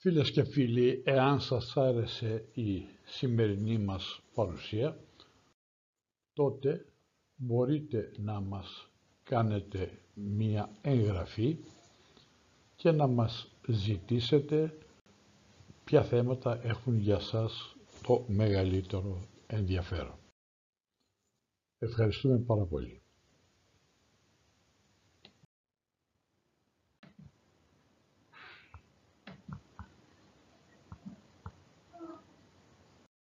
Φίλες 0.00 0.30
και 0.30 0.44
φίλοι, 0.44 1.02
εάν 1.04 1.40
σας 1.40 1.76
άρεσε 1.76 2.44
η 2.52 2.82
σημερινή 3.04 3.78
μας 3.78 4.20
παρουσία, 4.34 4.98
τότε 6.32 6.84
μπορείτε 7.36 8.12
να 8.16 8.40
μας 8.40 8.90
κάνετε 9.22 9.98
μία 10.18 10.70
εγγραφή 10.82 11.56
και 12.76 12.90
να 12.90 13.06
μας 13.06 13.50
ζητήσετε 13.66 14.78
ποια 15.84 16.02
θέματα 16.04 16.60
έχουν 16.62 16.98
για 16.98 17.18
σας 17.18 17.76
το 18.02 18.24
μεγαλύτερο 18.28 19.20
ενδιαφέρον. 19.46 20.18
Ευχαριστούμε 21.78 22.38
πάρα 22.38 22.64
πολύ. 22.64 23.02